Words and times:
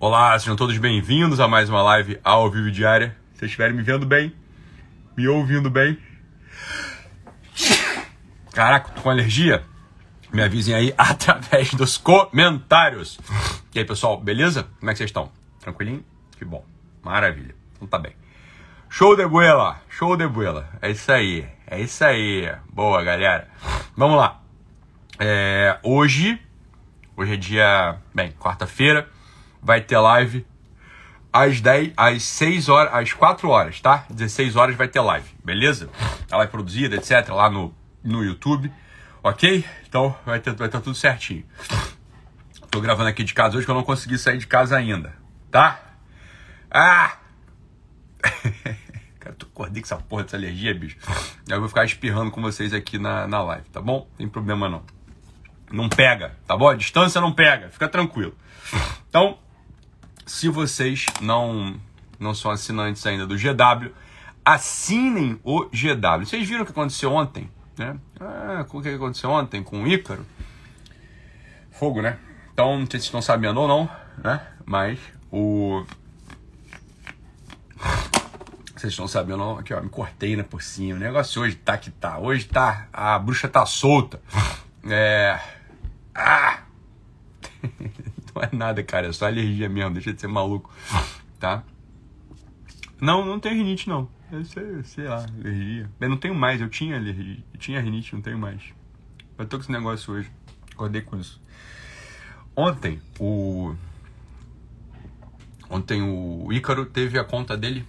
Olá, 0.00 0.38
sejam 0.38 0.54
todos 0.54 0.78
bem-vindos 0.78 1.40
a 1.40 1.48
mais 1.48 1.68
uma 1.68 1.82
live 1.82 2.20
ao 2.22 2.48
vivo 2.48 2.70
diária. 2.70 3.16
Se 3.32 3.40
vocês 3.40 3.50
estiverem 3.50 3.74
me 3.74 3.82
vendo 3.82 4.06
bem, 4.06 4.32
me 5.16 5.26
ouvindo 5.26 5.68
bem. 5.68 5.98
Caraca, 8.52 8.90
tô 8.90 9.02
com 9.02 9.10
alergia? 9.10 9.64
Me 10.32 10.40
avisem 10.40 10.72
aí 10.72 10.94
através 10.96 11.74
dos 11.74 11.98
comentários. 11.98 13.18
E 13.74 13.80
aí, 13.80 13.84
pessoal, 13.84 14.20
beleza? 14.20 14.68
Como 14.78 14.88
é 14.88 14.94
que 14.94 14.98
vocês 14.98 15.08
estão? 15.10 15.32
Tranquilinho? 15.58 16.04
Que 16.36 16.44
bom. 16.44 16.64
Maravilha. 17.02 17.56
Então 17.74 17.88
tá 17.88 17.98
bem. 17.98 18.12
Show 18.88 19.16
de 19.16 19.26
boela, 19.26 19.82
show 19.88 20.16
de 20.16 20.28
boela. 20.28 20.68
É 20.80 20.92
isso 20.92 21.10
aí, 21.10 21.44
é 21.66 21.80
isso 21.80 22.04
aí. 22.04 22.48
Boa, 22.72 23.02
galera. 23.02 23.48
Vamos 23.96 24.16
lá. 24.16 24.40
É, 25.18 25.76
hoje, 25.82 26.40
hoje 27.16 27.34
é 27.34 27.36
dia, 27.36 27.96
bem, 28.14 28.30
quarta-feira 28.38 29.17
vai 29.62 29.80
ter 29.80 29.98
live 29.98 30.46
às 31.32 31.60
10, 31.60 31.92
às 31.96 32.22
6 32.22 32.68
horas, 32.68 32.94
às 32.94 33.12
4 33.12 33.48
horas, 33.48 33.80
tá? 33.80 34.04
16 34.10 34.56
horas 34.56 34.76
vai 34.76 34.88
ter 34.88 35.00
live, 35.00 35.28
beleza? 35.44 35.88
Ela 36.30 36.44
é 36.44 36.46
produzida, 36.46 36.96
etc, 36.96 37.28
lá 37.30 37.50
no, 37.50 37.74
no 38.02 38.24
YouTube, 38.24 38.72
ok? 39.22 39.64
Então 39.86 40.16
vai 40.24 40.40
ter, 40.40 40.54
vai 40.54 40.68
ter 40.68 40.80
tudo 40.80 40.94
certinho. 40.94 41.44
Tô 42.70 42.80
gravando 42.80 43.08
aqui 43.08 43.24
de 43.24 43.34
casa 43.34 43.56
hoje 43.56 43.64
que 43.64 43.70
eu 43.70 43.74
não 43.74 43.82
consegui 43.82 44.18
sair 44.18 44.38
de 44.38 44.46
casa 44.46 44.76
ainda, 44.76 45.14
tá? 45.50 45.80
Ah! 46.70 47.16
Cara, 49.18 49.34
tô 49.34 49.46
acordei 49.46 49.82
com 49.82 49.86
essa 49.86 49.96
porra 49.96 50.22
dessa 50.22 50.36
alergia, 50.36 50.74
bicho. 50.74 50.96
Eu 51.48 51.60
vou 51.60 51.68
ficar 51.68 51.84
espirrando 51.84 52.30
com 52.30 52.40
vocês 52.40 52.72
aqui 52.72 52.98
na, 52.98 53.26
na 53.26 53.42
live, 53.42 53.68
tá 53.70 53.80
bom? 53.80 54.06
Não 54.10 54.16
tem 54.16 54.28
problema 54.28 54.68
não. 54.68 54.82
Não 55.70 55.88
pega, 55.88 56.36
tá 56.46 56.56
bom? 56.56 56.68
A 56.68 56.74
distância 56.74 57.20
não 57.20 57.32
pega, 57.32 57.68
fica 57.68 57.88
tranquilo. 57.88 58.34
Então, 59.08 59.38
se 60.28 60.48
vocês 60.48 61.06
não, 61.22 61.74
não 62.20 62.34
são 62.34 62.50
assinantes 62.50 63.04
ainda 63.06 63.26
do 63.26 63.34
GW, 63.34 63.90
assinem 64.44 65.40
o 65.42 65.64
GW. 65.64 66.26
Vocês 66.26 66.46
viram 66.46 66.62
o 66.62 66.66
que 66.66 66.72
aconteceu 66.72 67.12
ontem? 67.12 67.50
Né? 67.76 67.98
Ah, 68.20 68.64
o 68.68 68.82
que 68.82 68.88
aconteceu 68.90 69.30
ontem 69.30 69.62
com 69.62 69.82
o 69.82 69.88
Ícaro? 69.88 70.26
Fogo, 71.72 72.02
né? 72.02 72.18
Então, 72.52 72.78
não 72.78 72.86
sei 72.86 73.00
se 73.00 73.06
estão 73.06 73.22
sabendo 73.22 73.60
ou 73.60 73.68
não, 73.68 73.90
né? 74.22 74.46
Mas 74.66 74.98
o. 75.32 75.84
Vocês 78.76 78.92
estão 78.92 79.08
sabendo? 79.08 79.52
Aqui, 79.52 79.72
ó, 79.72 79.80
me 79.80 79.88
cortei 79.88 80.36
né, 80.36 80.42
por 80.42 80.62
cima. 80.62 80.96
O 80.96 81.00
negócio 81.00 81.40
hoje 81.40 81.56
tá 81.56 81.78
que 81.78 81.90
tá. 81.90 82.18
Hoje 82.18 82.44
tá. 82.46 82.88
A 82.92 83.18
bruxa 83.18 83.48
tá 83.48 83.64
solta. 83.64 84.20
É. 84.84 85.40
Ah! 86.14 86.60
Não 88.38 88.44
é 88.44 88.50
nada, 88.52 88.84
cara, 88.84 89.08
é 89.08 89.12
só 89.12 89.26
alergia 89.26 89.68
mesmo, 89.68 89.90
deixa 89.94 90.12
de 90.12 90.20
ser 90.20 90.28
maluco, 90.28 90.72
tá? 91.40 91.64
Não, 93.00 93.26
não 93.26 93.40
tenho 93.40 93.56
rinite 93.56 93.88
não. 93.88 94.08
Eu 94.30 94.44
sei, 94.44 94.84
sei 94.84 95.04
lá, 95.08 95.24
alergia. 95.24 95.90
Eu 96.00 96.08
não 96.08 96.16
tenho 96.16 96.36
mais, 96.36 96.60
eu 96.60 96.68
tinha 96.68 96.96
alergia, 96.96 97.42
eu 97.52 97.58
tinha 97.58 97.80
rinite, 97.80 98.14
não 98.14 98.22
tenho 98.22 98.38
mais. 98.38 98.62
Eu 99.36 99.44
tô 99.44 99.56
com 99.56 99.62
esse 99.64 99.72
negócio 99.72 100.14
hoje, 100.14 100.30
acordei 100.72 101.02
com 101.02 101.18
isso. 101.18 101.42
Ontem, 102.54 103.02
o... 103.18 103.74
Ontem 105.68 106.00
o 106.00 106.52
Ícaro 106.52 106.86
teve 106.86 107.18
a 107.18 107.24
conta 107.24 107.56
dele 107.56 107.84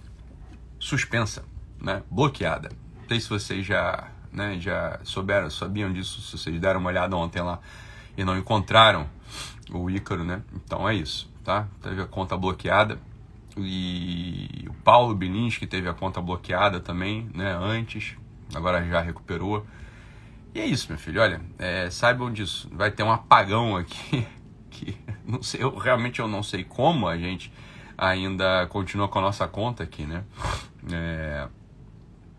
suspensa, 0.80 1.44
né? 1.80 2.02
Bloqueada. 2.10 2.70
Não 3.02 3.08
sei 3.08 3.20
se 3.20 3.28
vocês 3.28 3.64
já, 3.64 4.08
né, 4.32 4.58
já 4.58 4.98
souberam, 5.04 5.48
sabiam 5.48 5.92
disso, 5.92 6.20
se 6.20 6.36
vocês 6.36 6.60
deram 6.60 6.80
uma 6.80 6.90
olhada 6.90 7.16
ontem 7.16 7.40
lá 7.40 7.60
e 8.16 8.24
não 8.24 8.36
encontraram 8.36 9.08
o 9.70 9.90
Ícaro, 9.90 10.24
né? 10.24 10.42
Então 10.54 10.88
é 10.88 10.94
isso, 10.94 11.30
tá? 11.44 11.68
Teve 11.82 12.02
a 12.02 12.06
conta 12.06 12.36
bloqueada 12.36 12.98
e 13.56 14.66
o 14.68 14.74
Paulo 14.84 15.18
que 15.58 15.66
teve 15.66 15.88
a 15.88 15.94
conta 15.94 16.20
bloqueada 16.20 16.80
também, 16.80 17.28
né? 17.34 17.52
Antes, 17.60 18.16
agora 18.54 18.84
já 18.86 19.00
recuperou. 19.00 19.66
E 20.54 20.60
é 20.60 20.66
isso, 20.66 20.88
meu 20.88 20.98
filho. 20.98 21.20
Olha, 21.20 21.40
é, 21.58 21.90
saibam 21.90 22.32
disso. 22.32 22.68
Vai 22.72 22.90
ter 22.90 23.02
um 23.02 23.12
apagão 23.12 23.76
aqui 23.76 24.26
que 24.70 24.96
não 25.24 25.42
sei, 25.42 25.62
eu 25.62 25.76
realmente 25.76 26.20
eu 26.20 26.28
não 26.28 26.42
sei 26.42 26.64
como 26.64 27.06
a 27.06 27.16
gente 27.16 27.52
ainda 27.96 28.66
continua 28.68 29.08
com 29.08 29.18
a 29.18 29.22
nossa 29.22 29.46
conta 29.46 29.82
aqui, 29.82 30.04
né? 30.04 30.24
É, 30.90 31.48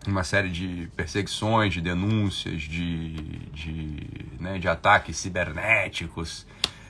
uma 0.06 0.24
série 0.24 0.50
de 0.50 0.90
perseguições, 0.96 1.72
de 1.72 1.80
denúncias, 1.80 2.62
de, 2.62 3.12
de, 3.52 4.06
né, 4.40 4.58
de 4.58 4.66
ataques 4.68 5.16
cibernéticos 5.16 6.44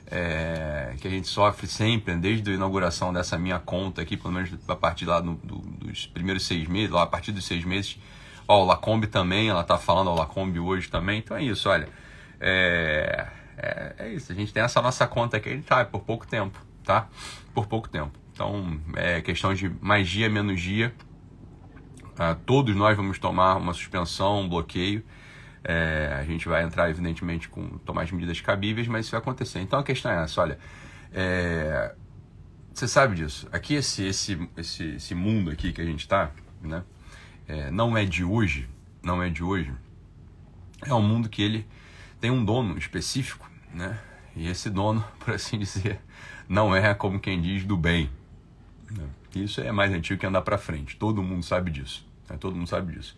é, 0.07 0.95
que 0.99 1.07
a 1.07 1.11
gente 1.11 1.27
sofre 1.27 1.67
sempre, 1.67 2.15
desde 2.15 2.51
a 2.51 2.53
inauguração 2.53 3.13
dessa 3.13 3.37
minha 3.37 3.59
conta 3.59 4.01
aqui, 4.01 4.17
pelo 4.17 4.33
menos 4.33 4.51
a 4.67 4.75
partir 4.75 5.05
lá 5.05 5.19
do, 5.19 5.33
do, 5.35 5.57
dos 5.57 6.07
primeiros 6.07 6.45
seis 6.45 6.67
meses, 6.67 6.91
lá 6.91 7.03
a 7.03 7.07
partir 7.07 7.31
dos 7.31 7.45
seis 7.45 7.63
meses. 7.63 7.97
Ó, 8.47 8.63
o 8.63 8.65
Lacombe 8.65 9.07
também, 9.07 9.49
ela 9.49 9.63
tá 9.63 9.77
falando 9.77 10.09
o 10.09 10.15
Lacombe 10.15 10.59
hoje 10.59 10.89
também. 10.89 11.19
Então 11.19 11.37
é 11.37 11.43
isso, 11.43 11.69
olha. 11.69 11.87
É, 12.39 13.27
é, 13.57 13.95
é, 13.97 14.13
isso, 14.13 14.31
a 14.31 14.35
gente 14.35 14.51
tem 14.51 14.61
essa 14.61 14.81
nossa 14.81 15.07
conta 15.07 15.37
aqui, 15.37 15.57
tá, 15.61 15.79
é 15.79 15.85
por 15.85 16.01
pouco 16.01 16.27
tempo, 16.27 16.59
tá? 16.83 17.07
Por 17.53 17.67
pouco 17.67 17.87
tempo. 17.87 18.11
Então 18.33 18.79
é 18.95 19.21
questão 19.21 19.53
de 19.53 19.69
mais 19.81 20.09
dia, 20.09 20.29
menos 20.29 20.59
dia. 20.59 20.93
Ah, 22.17 22.35
todos 22.45 22.75
nós 22.75 22.95
vamos 22.95 23.17
tomar 23.17 23.55
uma 23.55 23.73
suspensão, 23.73 24.41
um 24.41 24.49
bloqueio. 24.49 25.03
É, 25.63 26.12
a 26.23 26.25
gente 26.25 26.47
vai 26.47 26.63
entrar, 26.63 26.89
evidentemente, 26.89 27.49
com 27.49 27.77
tomar 27.79 28.03
as 28.03 28.11
medidas 28.11 28.39
cabíveis, 28.41 28.87
mas 28.87 29.05
isso 29.05 29.11
vai 29.11 29.19
acontecer. 29.19 29.59
Então 29.59 29.79
a 29.79 29.83
questão 29.83 30.11
é 30.11 30.23
essa: 30.23 30.41
olha, 30.41 30.57
é, 31.11 31.93
você 32.73 32.87
sabe 32.87 33.15
disso. 33.15 33.47
Aqui, 33.51 33.75
esse, 33.75 34.03
esse, 34.05 34.49
esse, 34.57 34.95
esse 34.95 35.15
mundo 35.15 35.51
aqui 35.51 35.71
que 35.71 35.81
a 35.81 35.85
gente 35.85 36.01
está, 36.01 36.31
né, 36.61 36.83
é, 37.47 37.69
não 37.69 37.97
é 37.97 38.05
de 38.05 38.23
hoje, 38.23 38.67
não 39.01 39.21
é 39.21 39.29
de 39.29 39.43
hoje. 39.43 39.71
É 40.85 40.93
um 40.93 41.01
mundo 41.01 41.29
que 41.29 41.41
ele 41.41 41.67
tem 42.19 42.31
um 42.31 42.43
dono 42.43 42.77
específico, 42.77 43.49
né? 43.73 43.99
E 44.35 44.47
esse 44.47 44.69
dono, 44.69 45.03
por 45.19 45.33
assim 45.33 45.59
dizer, 45.59 45.99
não 46.47 46.75
é 46.75 46.93
como 46.93 47.19
quem 47.19 47.41
diz 47.41 47.63
do 47.63 47.77
bem. 47.77 48.09
Né? 48.89 49.05
Isso 49.35 49.61
é 49.61 49.71
mais 49.71 49.91
antigo 49.93 50.19
que 50.19 50.25
andar 50.25 50.41
para 50.41 50.57
frente. 50.57 50.97
Todo 50.97 51.21
mundo 51.21 51.43
sabe 51.43 51.71
disso. 51.71 52.05
Né? 52.29 52.37
Todo 52.37 52.55
mundo 52.55 52.67
sabe 52.67 52.93
disso. 52.93 53.15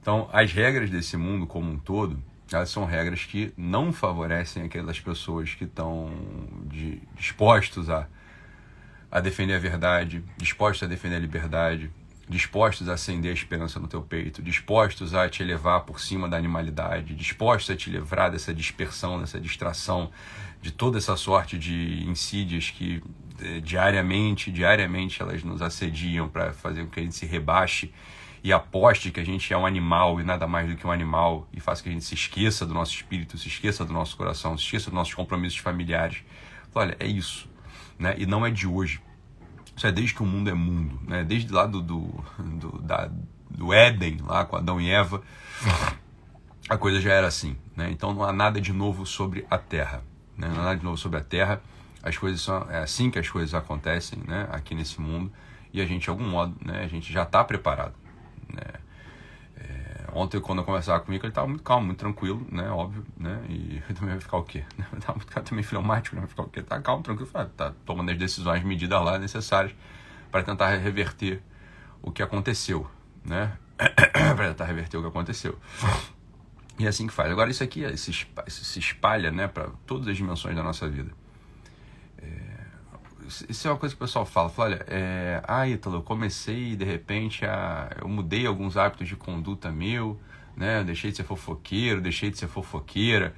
Então, 0.00 0.28
as 0.32 0.52
regras 0.52 0.90
desse 0.90 1.16
mundo 1.16 1.46
como 1.46 1.70
um 1.70 1.78
todo, 1.78 2.22
elas 2.54 2.70
são 2.70 2.84
regras 2.84 3.24
que 3.24 3.52
não 3.56 3.92
favorecem 3.92 4.64
aquelas 4.64 4.98
pessoas 5.00 5.54
que 5.54 5.64
estão 5.64 6.10
de, 6.66 7.00
dispostos 7.14 7.88
a, 7.88 8.06
a 9.10 9.20
defender 9.20 9.54
a 9.54 9.58
verdade, 9.58 10.22
dispostos 10.36 10.82
a 10.82 10.86
defender 10.86 11.16
a 11.16 11.18
liberdade, 11.18 11.90
dispostos 12.28 12.88
a 12.88 12.94
acender 12.94 13.30
a 13.30 13.34
esperança 13.34 13.78
no 13.78 13.86
teu 13.86 14.02
peito, 14.02 14.42
dispostos 14.42 15.14
a 15.14 15.28
te 15.28 15.42
elevar 15.42 15.82
por 15.82 16.00
cima 16.00 16.28
da 16.28 16.36
animalidade, 16.36 17.14
dispostos 17.14 17.70
a 17.70 17.76
te 17.76 17.90
livrar 17.90 18.30
dessa 18.30 18.54
dispersão, 18.54 19.20
dessa 19.20 19.40
distração, 19.40 20.10
de 20.60 20.70
toda 20.70 20.98
essa 20.98 21.16
sorte 21.16 21.58
de 21.58 22.04
insídias 22.08 22.70
que 22.70 23.02
eh, 23.40 23.60
diariamente, 23.60 24.50
diariamente 24.50 25.20
elas 25.20 25.42
nos 25.42 25.60
assediam 25.60 26.28
para 26.28 26.52
fazer 26.52 26.84
com 26.84 26.90
que 26.90 27.00
a 27.00 27.02
gente 27.02 27.16
se 27.16 27.26
rebaixe 27.26 27.92
e 28.44 28.52
aposte 28.52 29.10
que 29.10 29.20
a 29.20 29.24
gente 29.24 29.52
é 29.52 29.56
um 29.56 29.64
animal 29.64 30.20
e 30.20 30.24
nada 30.24 30.46
mais 30.46 30.68
do 30.68 30.76
que 30.76 30.86
um 30.86 30.90
animal 30.90 31.46
e 31.52 31.60
faça 31.60 31.82
que 31.82 31.88
a 31.88 31.92
gente 31.92 32.04
se 32.04 32.14
esqueça 32.14 32.66
do 32.66 32.74
nosso 32.74 32.92
espírito, 32.92 33.38
se 33.38 33.46
esqueça 33.46 33.84
do 33.84 33.92
nosso 33.92 34.16
coração, 34.16 34.58
se 34.58 34.64
esqueça 34.64 34.86
dos 34.86 34.94
nossos 34.94 35.14
compromissos 35.14 35.58
familiares. 35.58 36.24
Olha, 36.74 36.96
é 36.98 37.06
isso, 37.06 37.48
né? 37.98 38.14
E 38.18 38.26
não 38.26 38.44
é 38.44 38.50
de 38.50 38.66
hoje. 38.66 39.00
Isso 39.76 39.86
é 39.86 39.92
desde 39.92 40.14
que 40.14 40.22
o 40.22 40.26
mundo 40.26 40.50
é 40.50 40.54
mundo, 40.54 41.00
né? 41.06 41.22
Desde 41.22 41.52
lá 41.52 41.66
do, 41.66 41.80
do, 41.80 42.24
do, 42.38 42.82
da, 42.82 43.10
do 43.48 43.72
Éden, 43.72 44.18
lá 44.26 44.44
com 44.44 44.56
Adão 44.56 44.80
e 44.80 44.90
Eva, 44.90 45.22
a 46.68 46.76
coisa 46.76 47.00
já 47.00 47.12
era 47.12 47.28
assim, 47.28 47.56
né? 47.76 47.90
Então 47.92 48.12
não 48.12 48.24
há 48.24 48.32
nada 48.32 48.60
de 48.60 48.72
novo 48.72 49.06
sobre 49.06 49.46
a 49.48 49.56
Terra, 49.56 50.02
né? 50.36 50.48
Não 50.48 50.62
há 50.62 50.64
nada 50.64 50.76
de 50.76 50.84
novo 50.84 50.96
sobre 50.96 51.18
a 51.18 51.22
Terra. 51.22 51.62
As 52.02 52.18
coisas 52.18 52.40
são 52.40 52.68
é 52.68 52.78
assim 52.78 53.08
que 53.08 53.20
as 53.20 53.28
coisas 53.28 53.54
acontecem, 53.54 54.18
né? 54.26 54.48
Aqui 54.50 54.74
nesse 54.74 55.00
mundo 55.00 55.32
e 55.72 55.80
a 55.80 55.86
gente 55.86 56.02
de 56.02 56.10
algum 56.10 56.28
modo, 56.28 56.56
né? 56.60 56.82
A 56.82 56.88
gente 56.88 57.12
já 57.12 57.22
está 57.22 57.44
preparado. 57.44 58.01
Né? 58.52 58.62
É, 59.56 60.04
ontem, 60.12 60.40
quando 60.40 60.58
eu 60.58 60.64
conversava 60.64 61.00
comigo, 61.00 61.24
ele 61.24 61.30
estava 61.30 61.46
muito 61.46 61.62
calmo, 61.62 61.86
muito 61.86 61.98
tranquilo, 61.98 62.46
né? 62.50 62.68
Óbvio, 62.70 63.04
né? 63.16 63.44
E 63.48 63.82
eu 63.88 63.94
também 63.94 64.10
vai 64.10 64.20
ficar 64.20 64.36
o 64.36 64.44
quê? 64.44 64.64
Eu 64.92 65.00
tava 65.00 65.18
muito 65.18 65.42
também 65.42 65.64
fleumático, 65.64 66.16
né? 66.16 66.20
Vai 66.22 66.28
ficar 66.28 66.42
o 66.42 66.48
quê? 66.48 66.62
Tá 66.62 66.80
calmo, 66.80 67.02
tranquilo, 67.02 67.30
tá 67.56 67.72
tomando 67.84 68.10
as 68.10 68.18
decisões, 68.18 68.62
medidas 68.62 69.02
lá 69.02 69.18
necessárias 69.18 69.74
para 70.30 70.42
tentar 70.42 70.68
reverter 70.76 71.42
o 72.00 72.10
que 72.10 72.22
aconteceu, 72.22 72.88
né? 73.24 73.56
para 73.76 74.48
tentar 74.48 74.64
reverter 74.64 74.96
o 74.96 75.02
que 75.02 75.08
aconteceu. 75.08 75.58
E 76.78 76.86
é 76.86 76.88
assim 76.88 77.06
que 77.06 77.12
faz. 77.12 77.30
Agora, 77.30 77.50
isso 77.50 77.62
aqui 77.62 77.84
se 77.96 78.78
espalha, 78.78 79.30
né, 79.30 79.46
para 79.46 79.68
todas 79.86 80.08
as 80.08 80.16
dimensões 80.16 80.56
da 80.56 80.62
nossa 80.62 80.88
vida. 80.88 81.12
Isso 83.48 83.68
é 83.68 83.70
uma 83.70 83.78
coisa 83.78 83.94
que 83.94 84.02
o 84.02 84.06
pessoal 84.06 84.26
fala. 84.26 84.48
Fala, 84.48 84.70
olha, 84.70 84.84
é, 84.88 85.42
ah, 85.46 85.66
Ítalo, 85.66 85.96
eu 85.96 86.02
comecei 86.02 86.76
de 86.76 86.84
repente 86.84 87.44
a. 87.44 87.90
Eu 88.00 88.08
mudei 88.08 88.46
alguns 88.46 88.76
hábitos 88.76 89.08
de 89.08 89.16
conduta 89.16 89.70
meu, 89.70 90.20
né? 90.56 90.80
Eu 90.80 90.84
deixei 90.84 91.10
de 91.10 91.16
ser 91.16 91.24
fofoqueiro, 91.24 92.00
deixei 92.00 92.30
de 92.30 92.38
ser 92.38 92.48
fofoqueira. 92.48 93.34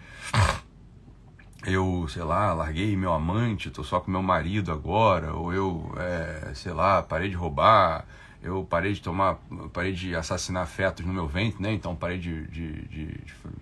eu, 1.66 2.06
sei 2.08 2.22
lá, 2.22 2.52
larguei 2.52 2.96
meu 2.96 3.12
amante, 3.12 3.70
tô 3.70 3.82
só 3.82 4.00
com 4.00 4.10
meu 4.10 4.22
marido 4.22 4.72
agora, 4.72 5.32
ou 5.34 5.52
eu, 5.52 5.92
é, 5.96 6.52
sei 6.54 6.72
lá, 6.72 7.02
parei 7.02 7.28
de 7.28 7.36
roubar, 7.36 8.06
eu 8.42 8.64
parei 8.64 8.92
de 8.92 9.00
tomar, 9.00 9.38
parei 9.72 9.92
de 9.92 10.14
assassinar 10.14 10.66
fetos 10.66 11.04
no 11.06 11.12
meu 11.12 11.26
ventre, 11.26 11.62
né? 11.62 11.72
Então 11.72 11.96
parei 11.96 12.18
de, 12.18 12.46
de, 12.48 12.72
de, 12.88 13.06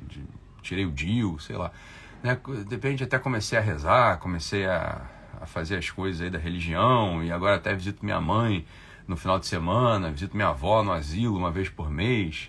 de, 0.08 0.25
tirei 0.62 0.84
o 0.84 0.90
DIU, 0.90 1.38
sei 1.38 1.56
lá. 1.56 1.70
Né? 2.23 2.38
De 2.67 2.75
repente 2.75 3.05
até 3.05 3.19
comecei 3.19 3.58
a 3.58 3.61
rezar, 3.61 4.19
comecei 4.19 4.67
a, 4.67 5.02
a 5.42 5.46
fazer 5.46 5.76
as 5.76 5.90
coisas 5.90 6.20
aí 6.20 6.30
da 6.30 6.38
religião, 6.38 7.22
e 7.22 7.32
agora 7.32 7.56
até 7.56 7.74
visito 7.74 8.04
minha 8.04 8.20
mãe 8.20 8.64
no 9.08 9.16
final 9.16 9.38
de 9.38 9.46
semana, 9.46 10.10
visito 10.10 10.36
minha 10.36 10.48
avó 10.48 10.82
no 10.84 10.92
asilo 10.92 11.36
uma 11.36 11.50
vez 11.50 11.68
por 11.68 11.90
mês. 11.90 12.48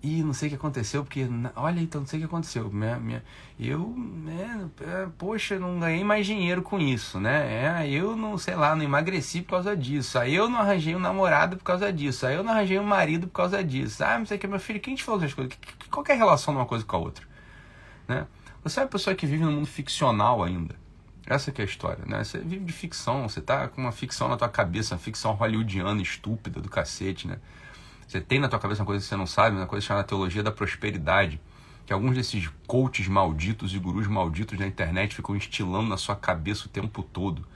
E 0.00 0.22
não 0.22 0.32
sei 0.32 0.46
o 0.46 0.50
que 0.50 0.56
aconteceu, 0.56 1.02
porque, 1.02 1.26
olha, 1.56 1.80
então 1.80 2.02
não 2.02 2.06
sei 2.06 2.20
o 2.20 2.22
que 2.22 2.26
aconteceu. 2.26 2.70
Minha, 2.70 2.98
minha, 3.00 3.24
eu, 3.58 3.92
né, 3.96 4.68
é, 4.80 5.08
poxa, 5.18 5.58
não 5.58 5.80
ganhei 5.80 6.04
mais 6.04 6.24
dinheiro 6.24 6.62
com 6.62 6.78
isso, 6.78 7.18
né? 7.18 7.82
É, 7.82 7.90
eu 7.90 8.14
não, 8.14 8.38
sei 8.38 8.54
lá, 8.54 8.76
não 8.76 8.84
emagreci 8.84 9.42
por 9.42 9.52
causa 9.52 9.76
disso. 9.76 10.16
Aí 10.16 10.34
eu 10.36 10.48
não 10.48 10.60
arranjei 10.60 10.94
um 10.94 11.00
namorado 11.00 11.56
por 11.56 11.64
causa 11.64 11.92
disso. 11.92 12.26
Aí 12.26 12.36
eu 12.36 12.44
não 12.44 12.52
arranjei 12.52 12.78
um 12.78 12.84
marido 12.84 13.26
por 13.26 13.32
causa 13.34 13.64
disso. 13.64 14.04
Ah, 14.04 14.18
não 14.18 14.26
sei 14.26 14.36
o 14.36 14.40
que, 14.40 14.46
meu 14.46 14.60
filho, 14.60 14.78
quem 14.78 14.94
te 14.94 15.02
falou 15.02 15.20
essas 15.20 15.34
coisas? 15.34 15.58
Qual 15.90 16.04
é 16.08 16.12
a 16.12 16.16
relação 16.16 16.54
de 16.54 16.60
uma 16.60 16.66
coisa 16.66 16.84
com 16.84 16.94
a 16.94 17.00
outra? 17.00 17.26
Né? 18.06 18.24
Você 18.62 18.78
é 18.78 18.84
uma 18.84 18.88
pessoa 18.88 19.16
que 19.16 19.26
vive 19.26 19.42
num 19.42 19.52
mundo 19.52 19.66
ficcional 19.66 20.44
ainda. 20.44 20.76
Essa 21.28 21.52
que 21.52 21.60
é 21.60 21.64
a 21.64 21.68
história, 21.68 22.04
né? 22.06 22.24
Você 22.24 22.38
vive 22.38 22.64
de 22.64 22.72
ficção, 22.72 23.28
você 23.28 23.42
tá 23.42 23.68
com 23.68 23.82
uma 23.82 23.92
ficção 23.92 24.28
na 24.28 24.36
tua 24.38 24.48
cabeça, 24.48 24.94
uma 24.94 24.98
ficção 24.98 25.34
hollywoodiana, 25.34 26.00
estúpida 26.00 26.58
do 26.58 26.70
cacete, 26.70 27.28
né? 27.28 27.38
Você 28.06 28.18
tem 28.18 28.38
na 28.38 28.48
tua 28.48 28.58
cabeça 28.58 28.80
uma 28.80 28.86
coisa 28.86 29.04
que 29.04 29.08
você 29.10 29.16
não 29.16 29.26
sabe, 29.26 29.54
uma 29.54 29.66
coisa 29.66 29.84
chamada 29.84 30.06
teologia 30.08 30.42
da 30.42 30.50
prosperidade, 30.50 31.38
que 31.84 31.92
alguns 31.92 32.16
desses 32.16 32.48
coaches 32.66 33.08
malditos 33.08 33.74
e 33.74 33.78
gurus 33.78 34.06
malditos 34.06 34.58
na 34.58 34.66
internet 34.66 35.14
ficam 35.14 35.36
instilando 35.36 35.86
na 35.90 35.98
sua 35.98 36.16
cabeça 36.16 36.64
o 36.64 36.70
tempo 36.70 37.02
todo. 37.02 37.46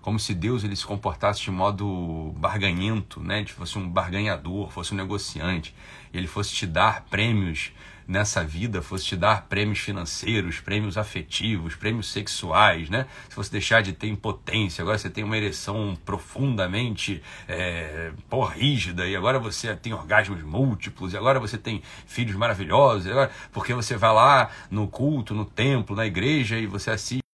Como 0.00 0.18
se 0.18 0.32
Deus 0.32 0.64
ele 0.64 0.74
se 0.74 0.86
comportasse 0.86 1.42
de 1.42 1.50
modo 1.50 2.32
barganhento, 2.38 3.20
né? 3.20 3.42
De 3.42 3.52
fosse 3.52 3.76
um 3.76 3.86
barganhador, 3.86 4.70
fosse 4.70 4.94
um 4.94 4.96
negociante, 4.96 5.74
e 6.14 6.16
ele 6.16 6.26
fosse 6.26 6.54
te 6.54 6.66
dar 6.66 7.02
prêmios 7.10 7.72
nessa 8.08 8.42
vida 8.42 8.80
fosse 8.80 9.04
te 9.04 9.16
dar 9.16 9.42
prêmios 9.42 9.80
financeiros, 9.80 10.60
prêmios 10.60 10.96
afetivos, 10.96 11.74
prêmios 11.74 12.10
sexuais, 12.10 12.88
né? 12.88 13.06
Se 13.28 13.36
você 13.36 13.50
deixar 13.50 13.82
de 13.82 13.92
ter 13.92 14.08
impotência, 14.08 14.80
agora 14.80 14.96
você 14.96 15.10
tem 15.10 15.22
uma 15.22 15.36
ereção 15.36 15.96
profundamente 16.06 17.22
é, 17.46 18.10
pô, 18.30 18.46
rígida, 18.46 19.06
e 19.06 19.14
agora 19.14 19.38
você 19.38 19.76
tem 19.76 19.92
orgasmos 19.92 20.42
múltiplos, 20.42 21.12
e 21.12 21.18
agora 21.18 21.38
você 21.38 21.58
tem 21.58 21.82
filhos 22.06 22.34
maravilhosos, 22.34 23.06
agora, 23.06 23.30
porque 23.52 23.74
você 23.74 23.94
vai 23.96 24.14
lá 24.14 24.50
no 24.70 24.88
culto, 24.88 25.34
no 25.34 25.44
templo, 25.44 25.94
na 25.94 26.06
igreja, 26.06 26.58
e 26.58 26.66
você 26.66 26.90
assiste 26.90 27.27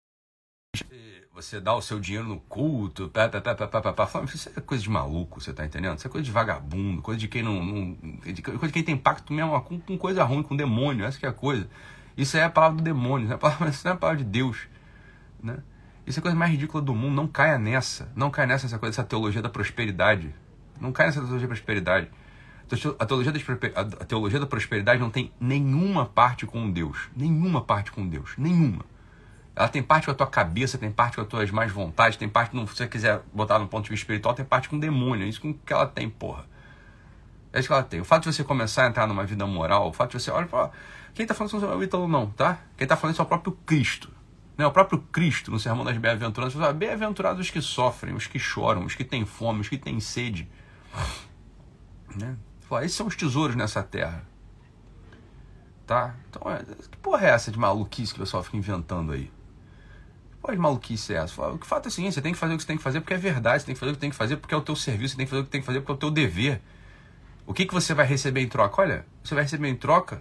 você 1.45 1.61
dá 1.61 1.75
o 1.75 1.83
seu 1.83 2.01
dinheiro 2.01 2.27
no 2.27 2.41
culto, 2.41 3.09
pá, 3.09 3.29
pá, 3.29 3.41
pá, 3.41 3.55
pá, 3.55 3.67
pá, 3.69 3.93
pá, 3.93 4.07
pá. 4.07 4.25
Isso 4.25 4.51
é 4.57 4.61
coisa 4.61 4.83
de 4.83 4.91
maluco, 4.91 5.41
você 5.41 5.53
tá 5.53 5.65
entendendo? 5.65 5.99
Isso 5.99 6.07
é 6.07 6.11
coisa 6.11 6.25
de 6.25 6.31
vagabundo, 6.31 7.03
coisa 7.03 7.21
de 7.21 7.29
quem 7.29 7.43
não. 7.43 7.65
não 7.65 7.97
de, 8.25 8.43
coisa 8.43 8.67
de 8.67 8.73
quem 8.73 8.83
tem 8.83 8.97
pacto 8.97 9.33
mesmo 9.33 9.61
com, 9.63 9.79
com 9.79 9.99
coisa 9.99 10.25
ruim, 10.25 10.43
com 10.43 10.57
demônio, 10.57 11.05
essa 11.05 11.19
que 11.19 11.27
é 11.27 11.29
a 11.29 11.33
coisa. 11.33 11.69
Isso 12.17 12.37
é 12.37 12.45
a 12.45 12.51
palavra 12.51 12.79
do 12.79 12.83
demônio, 12.83 13.27
isso, 13.27 13.35
é 13.35 13.37
palavra, 13.37 13.69
isso 13.69 13.85
não 13.85 13.93
é 13.93 13.95
a 13.95 13.99
palavra 13.99 14.25
de 14.25 14.31
Deus. 14.31 14.69
Né? 15.43 15.59
Isso 16.07 16.19
é 16.19 16.21
a 16.21 16.23
coisa 16.23 16.37
mais 16.37 16.51
ridícula 16.51 16.83
do 16.83 16.95
mundo. 16.95 17.15
Não 17.15 17.27
caia 17.27 17.59
nessa. 17.59 18.11
Não 18.15 18.31
caia 18.31 18.47
nessa 18.47 18.67
essa 18.67 18.79
coisa, 18.79 18.95
essa 18.95 19.05
teologia 19.05 19.43
da 19.43 19.49
prosperidade. 19.49 20.35
Não 20.81 20.93
caia 20.93 21.09
nessa 21.09 21.21
teologia 21.21 21.49
da 21.49 21.55
prosperidade. 21.55 22.11
A 22.99 23.07
teologia, 23.07 23.33
da, 23.33 23.81
a 24.01 24.05
teologia 24.05 24.41
da 24.41 24.47
prosperidade 24.47 25.01
não 25.01 25.11
tem 25.11 25.33
nenhuma 25.41 26.07
parte 26.07 26.47
com 26.47 26.71
Deus. 26.71 27.09
Nenhuma 27.17 27.61
parte 27.61 27.93
com 27.93 28.07
Deus. 28.09 28.35
Nenhuma. 28.39 28.85
Ela 29.57 29.69
tem 29.69 29.83
parte 29.83 30.07
com 30.07 30.11
a 30.11 30.15
tua 30.15 30.27
cabeça, 30.27 30.77
tem 30.77 30.91
parte 30.91 31.15
com 31.17 31.23
as 31.23 31.29
tuas 31.29 31.51
mais 31.51 31.71
vontades, 31.71 32.19
tem 32.19 32.29
parte, 32.29 32.57
se 32.57 32.67
você 32.67 32.89
quiser 32.89 33.23
botar 33.33 33.59
no 33.59 33.69
ponto 33.69 33.85
de 33.85 33.91
vista 33.91 34.03
espiritual, 34.03 34.35
tem 34.35 34.45
parte 34.45 34.69
com 34.69 34.79
demônio. 34.79 35.25
É 35.25 35.29
isso 35.29 35.41
que 35.41 35.73
ela 35.73 35.87
tem, 35.87 36.11
porra. 36.11 36.45
É 37.53 37.61
isso 37.61 37.69
que 37.69 37.73
ela 37.73 37.85
tem. 37.85 38.01
O 38.01 38.05
fato 38.05 38.29
de 38.29 38.35
você 38.35 38.43
começar 38.43 38.85
a 38.85 38.89
entrar 38.89 39.07
numa 39.07 39.25
vida 39.25 39.47
moral, 39.47 39.89
o 39.89 39.93
fato 39.93 40.11
de 40.11 40.21
você, 40.21 40.31
olha, 40.31 40.49
fala, 40.49 40.73
quem 41.15 41.23
está 41.23 41.35
falando 41.35 41.53
isso 41.53 41.61
não 41.61 41.73
é 41.73 41.77
o 41.77 41.83
Ítalo, 41.85 42.09
não, 42.09 42.29
tá? 42.31 42.59
Quem 42.77 42.85
está 42.85 42.97
falando 42.97 43.15
isso 43.15 43.23
é 43.23 43.25
o 43.25 43.29
próprio 43.29 43.53
Cristo. 43.65 44.11
Né? 44.59 44.67
O 44.67 44.73
próprio 44.73 44.99
Cristo, 45.13 45.53
no 45.53 45.61
Sermão 45.61 45.85
das 45.85 45.97
Bem-aventuranças, 45.97 46.59
fala, 46.59 46.73
bem-aventurados 46.73 47.41
os 47.41 47.51
que 47.51 47.61
sofrem, 47.61 48.13
os 48.13 48.27
que 48.27 48.41
choram, 48.41 48.85
os 48.85 48.97
que 48.97 49.05
têm 49.05 49.25
fome, 49.25 49.61
os 49.61 49.69
que 49.69 49.79
têm 49.79 50.01
sede. 50.01 50.49
Né? 52.17 52.37
Fala, 52.63 52.85
esses 52.85 52.97
são 52.97 53.07
os 53.07 53.15
tesouros 53.15 53.55
nessa 53.55 53.85
terra. 53.85 54.25
Tá? 55.87 56.17
Então, 56.29 56.51
é, 56.51 56.65
que 56.91 56.97
porra 56.99 57.27
é 57.27 57.31
essa 57.31 57.53
de 57.53 57.59
maluquice 57.59 58.13
que 58.13 58.19
o 58.19 58.25
pessoal 58.25 58.43
fica 58.43 58.57
inventando 58.57 59.13
aí? 59.13 59.31
Pode 60.45 60.59
maluquice 60.59 61.15
é 61.15 61.17
essa? 61.17 61.41
O 61.41 61.59
fato 61.65 61.87
é 61.87 61.89
assim, 61.89 62.11
você 62.11 62.21
tem 62.21 62.35
que 62.35 62.39
fazer 62.39 62.53
o 62.53 62.59
que 62.59 62.63
você 62.63 62.67
tem 62.67 62.77
que 62.77 62.83
fazer 62.83 63.01
porque 63.01 63.15
é 63.15 63.17
verdade, 63.17 63.63
você 63.63 63.67
tem 63.67 63.75
que 63.75 63.81
fazer 63.81 63.93
o 63.93 63.95
que 63.95 64.01
tem 64.01 64.11
que 64.11 64.17
fazer 64.17 64.37
porque 64.37 64.53
é 64.53 64.57
o 64.59 64.61
teu 64.61 64.77
serviço, 64.77 65.15
você 65.15 65.17
tem 65.17 65.25
que 65.25 65.31
fazer 65.31 65.41
o 65.41 65.45
que 65.47 65.51
tem 65.51 65.61
que 65.63 65.67
fazer 65.67 65.81
porque 65.81 65.93
é 65.93 65.95
o 65.95 65.99
teu 65.99 66.11
dever. 66.11 66.61
O 67.47 67.55
que, 67.55 67.65
que 67.65 67.73
você 67.73 67.95
vai 67.95 68.05
receber 68.05 68.43
em 68.43 68.47
troca? 68.47 68.83
Olha, 68.83 69.07
você 69.23 69.35
vai 69.35 69.45
receber 69.45 69.69
em 69.69 69.75
troca 69.75 70.21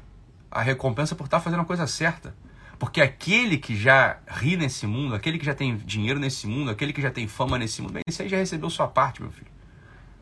a 0.50 0.62
recompensa 0.62 1.14
por 1.14 1.26
estar 1.26 1.42
fazendo 1.42 1.60
a 1.60 1.66
coisa 1.66 1.86
certa. 1.88 2.34
Porque 2.80 3.02
aquele 3.02 3.58
que 3.58 3.76
já 3.76 4.18
ri 4.26 4.56
nesse 4.56 4.88
mundo, 4.88 5.14
aquele 5.14 5.38
que 5.38 5.46
já 5.46 5.54
tem 5.54 5.76
dinheiro 5.76 6.22
nesse 6.22 6.48
mundo, 6.48 6.72
aquele 6.72 6.94
que 6.94 7.02
já 7.02 7.12
tem 7.12 7.28
fama 7.28 7.58
nesse 7.58 7.82
mundo, 7.82 7.92
bem, 7.92 8.04
aí 8.08 8.30
já 8.30 8.38
recebeu 8.38 8.70
sua 8.70 8.88
parte, 8.88 9.22
meu 9.22 9.32
filho. 9.32 9.52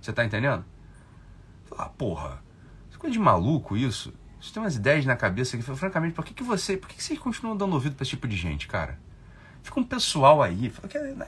Você 0.02 0.12
tá 0.12 0.26
entendendo? 0.26 0.66
Ah, 1.78 1.90
porra, 1.90 2.42
isso 2.90 2.98
é 2.98 3.00
coisa 3.00 3.14
de 3.14 3.20
maluco 3.20 3.78
isso. 3.78 4.12
Você 4.42 4.52
tem 4.52 4.64
umas 4.64 4.76
ideias 4.76 5.06
na 5.06 5.16
cabeça 5.16 5.56
que, 5.56 5.62
francamente, 5.62 6.16
por 6.16 6.26
que, 6.26 6.34
que 6.34 6.44
você. 6.44 6.76
Por 6.76 6.90
que, 6.90 6.96
que 6.96 7.04
vocês 7.04 7.20
continuam 7.20 7.56
dando 7.56 7.74
ouvido 7.74 7.96
para 7.96 8.02
esse 8.02 8.10
tipo 8.10 8.28
de 8.28 8.36
gente, 8.36 8.68
cara? 8.68 8.98
Fica 9.64 9.80
um 9.80 9.84
pessoal 9.84 10.42
aí, 10.42 10.74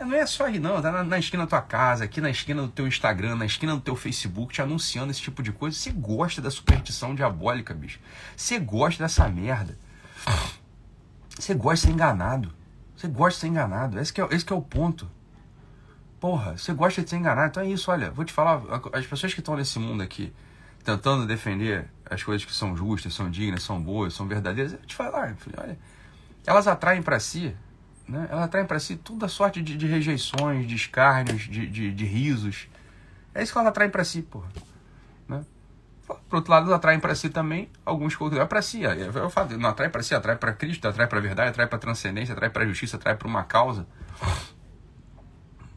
não 0.02 0.14
é 0.14 0.26
só 0.26 0.46
aí 0.46 0.58
não, 0.58 0.82
tá 0.82 0.92
na, 0.92 1.04
na, 1.04 1.20
esquina 1.20 1.44
da 1.44 1.50
tua 1.50 1.62
casa, 1.62 2.04
aqui 2.04 2.20
na 2.20 2.32
esquina 2.32 2.64
do 2.64 2.68
teu 2.68 2.88
Instagram, 2.88 3.36
na 3.36 3.46
esquina 3.46 3.76
do 3.76 3.82
teu 3.82 3.96
Facebook, 3.96 4.54
te 4.54 4.62
anunciando 4.62 5.12
esse 5.12 5.22
tipo 5.22 5.44
de 5.44 5.52
coisa. 5.52 5.78
Você 5.78 5.92
gosta 5.92 6.42
da 6.42 6.50
superstição 6.50 7.14
diabólica, 7.14 7.74
bicho. 7.74 8.00
Você 8.36 8.58
gosta 8.60 9.04
dessa 9.04 9.30
merda. 9.30 9.78
Você 11.38 11.54
gosta 11.54 11.76
de 11.76 11.82
ser 11.82 11.92
enganado. 11.92 12.54
Você 12.96 13.08
gosta 13.08 13.36
de 13.36 13.42
ser 13.42 13.48
enganado. 13.48 14.00
Esse 14.00 14.20
é, 14.20 14.28
esse 14.32 14.52
é 14.52 14.56
o 14.56 14.62
ponto. 14.62 15.10
Porra, 16.20 16.58
você 16.58 16.74
gosta 16.74 17.04
de 17.04 17.10
ser 17.10 17.18
enganado. 17.18 17.50
Então 17.50 17.64
é 17.64 17.68
isso, 17.68 17.92
olha, 17.92 18.10
vou 18.10 18.26
te 18.26 18.34
falar, 18.34 18.62
as 18.94 19.06
pessoas 19.06 19.34
que 19.34 19.42
estão 19.42 19.56
nesse 19.56 19.78
mundo 19.78 20.02
aqui, 20.02 20.34
tentando 20.84 21.28
defender 21.28 21.88
as 22.10 22.24
coisas 22.24 22.46
que 22.46 22.54
são 22.54 22.76
justas, 22.76 23.14
são 23.14 23.30
dignas, 23.30 23.62
são 23.62 23.82
boas, 23.82 24.14
são 24.14 24.28
verdadeiras, 24.28 24.74
eu 24.74 24.80
te 24.80 24.96
falar, 24.96 25.36
olha, 25.58 25.78
elas 26.46 26.68
atraem 26.68 27.02
para 27.02 27.20
si 27.20 27.56
né? 28.08 28.28
Ela 28.30 28.44
atrai 28.44 28.66
para 28.66 28.80
si 28.80 28.96
toda 28.96 29.28
sorte 29.28 29.62
de, 29.62 29.78
de 29.78 29.88
rejeições, 29.88 30.68
de 30.68 30.76
escárnios, 30.76 31.44
de, 31.44 31.68
de, 31.68 31.92
de, 31.92 32.06
risos. 32.06 32.68
É 33.34 33.42
isso 33.42 33.54
que 33.54 33.58
ela 33.58 33.70
atrai 33.70 33.90
para 33.90 34.04
si, 34.04 34.22
porra. 34.22 34.50
Né? 35.28 35.44
Por 36.06 36.36
outro 36.36 36.52
lado, 36.52 36.68
ela 36.68 36.76
atrai 36.76 37.00
para 37.00 37.16
si 37.16 37.30
também 37.30 37.70
alguns 37.86 38.16
coisas. 38.16 38.38
É 38.38 38.46
para 38.46 38.62
si. 38.62 38.82
Eu 38.84 39.30
falo, 39.30 39.58
não 39.58 39.70
atrai 39.70 39.90
para 39.90 40.04
si, 40.04 40.14
atrai 40.14 40.36
para 40.36 40.54
Cristo, 40.54 40.88
atrai 40.88 41.08
para 41.08 41.18
a 41.18 41.22
verdade, 41.22 41.50
atrai 41.50 41.68
para 41.68 41.78
a 41.78 41.80
transcendência, 41.80 42.34
atrai 42.34 42.50
para 42.50 42.64
a 42.64 42.68
justiça, 42.68 42.98
atrai 42.98 43.16
para 43.16 43.28
uma 43.28 43.44
causa. 43.44 43.88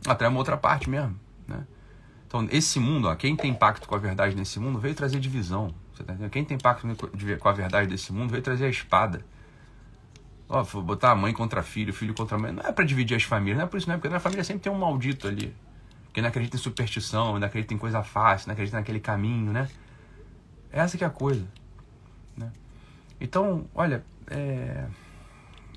Atrai 0.07 0.29
uma 0.29 0.39
outra 0.39 0.57
parte 0.57 0.91
mesmo. 0.91 1.19
Né? 1.47 1.65
Então, 2.27 2.47
esse 2.51 2.81
mundo, 2.81 3.09
ó, 3.09 3.15
quem 3.15 3.37
tem 3.37 3.55
pacto 3.55 3.89
com 3.89 3.95
a 3.95 3.99
verdade 3.99 4.35
nesse 4.35 4.59
mundo 4.59 4.79
veio 4.81 4.95
trazer 4.95 5.21
divisão. 5.21 5.73
Tá 6.05 6.29
Quem 6.29 6.45
tem 6.45 6.59
pacto 6.59 6.87
com 7.41 7.49
a 7.49 7.53
verdade 7.53 7.89
desse 7.89 8.13
mundo 8.13 8.31
veio 8.31 8.43
trazer 8.43 8.67
a 8.67 8.69
espada. 8.69 9.25
Ó, 10.49 10.63
botar 10.81 11.15
mãe 11.15 11.33
contra 11.33 11.63
filho, 11.63 11.93
filho 11.93 12.15
contra 12.15 12.39
mãe. 12.39 12.53
Não 12.53 12.63
é 12.63 12.73
para 12.73 12.85
dividir 12.85 13.17
as 13.17 13.25
famílias, 13.25 13.59
não 13.59 13.65
é 13.65 13.69
por 13.69 13.79
isso, 13.79 13.89
não 13.89 13.95
é 13.95 13.99
porque 13.99 14.09
na 14.09 14.21
família 14.21 14.45
sempre 14.45 14.63
tem 14.63 14.73
um 14.73 14.79
maldito 14.79 15.27
ali. 15.27 15.55
Que 16.13 16.23
não 16.23 16.29
acredita 16.29 16.57
em 16.57 16.61
superstição, 16.61 17.39
não 17.39 17.47
acredita 17.47 17.75
em 17.75 17.79
coisa 17.79 18.03
fácil, 18.03 18.49
não 18.49 18.53
acredita 18.53 18.77
naquele 18.77 19.01
caminho, 19.01 19.53
né? 19.53 19.69
Essa 20.71 20.97
que 20.97 21.05
é 21.05 21.07
a 21.07 21.11
coisa. 21.11 21.47
Né? 22.37 22.51
Então, 23.21 23.67
olha, 23.75 24.05
é, 24.29 24.87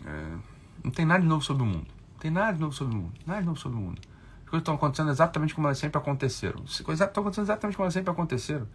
é, 0.06 0.38
não 0.84 0.92
tem 0.92 1.06
nada 1.06 1.22
de 1.22 1.28
novo 1.28 1.44
sobre 1.44 1.64
o 1.64 1.66
mundo. 1.66 1.88
Não 2.14 2.20
tem 2.20 2.32
nada 2.32 2.54
de 2.54 2.60
novo 2.60 2.74
sobre 2.74 2.94
o 2.94 2.98
mundo. 2.98 3.14
Nada 3.26 3.42
de 3.42 3.48
novo 3.48 3.60
sobre 3.60 3.78
o 3.78 3.82
mundo. 3.82 4.02
As 4.44 4.50
coisas 4.50 4.62
estão 4.62 4.76
acontecendo 4.76 5.10
exatamente 5.10 5.54
como 5.54 5.68
elas 5.68 5.78
sempre 5.78 5.98
aconteceram. 5.98 6.64
As 6.64 6.82
coisas 6.82 7.08
estão 7.08 7.22
acontecendo 7.22 7.46
exatamente 7.46 7.76
como 7.76 7.86
elas 7.86 7.94
sempre 7.94 8.12
aconteceram. 8.12 8.68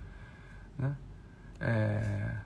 Né? 0.79 0.97
É... 1.61 2.37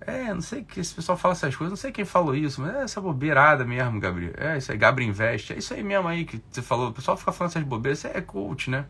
É, 0.00 0.32
não 0.32 0.40
sei 0.40 0.64
que 0.64 0.80
esse 0.80 0.94
pessoal 0.94 1.18
fala 1.18 1.32
essas 1.32 1.54
coisas, 1.54 1.70
não 1.70 1.76
sei 1.76 1.92
quem 1.92 2.06
falou 2.06 2.34
isso, 2.34 2.60
mas 2.62 2.74
é 2.74 2.82
essa 2.84 3.00
bobeirada 3.00 3.64
mesmo, 3.64 4.00
Gabriel. 4.00 4.32
É 4.36 4.56
isso 4.56 4.72
aí, 4.72 4.78
Gabriel 4.78 5.10
Invest. 5.10 5.52
É 5.52 5.58
isso 5.58 5.74
aí 5.74 5.82
mesmo 5.82 6.08
aí 6.08 6.24
que 6.24 6.42
você 6.50 6.62
falou. 6.62 6.88
O 6.88 6.92
pessoal 6.92 7.16
fica 7.16 7.32
falando 7.32 7.50
essas 7.50 7.62
bobeiras. 7.62 7.98
Isso 7.98 8.06
é 8.08 8.20
coach, 8.20 8.70
né? 8.70 8.86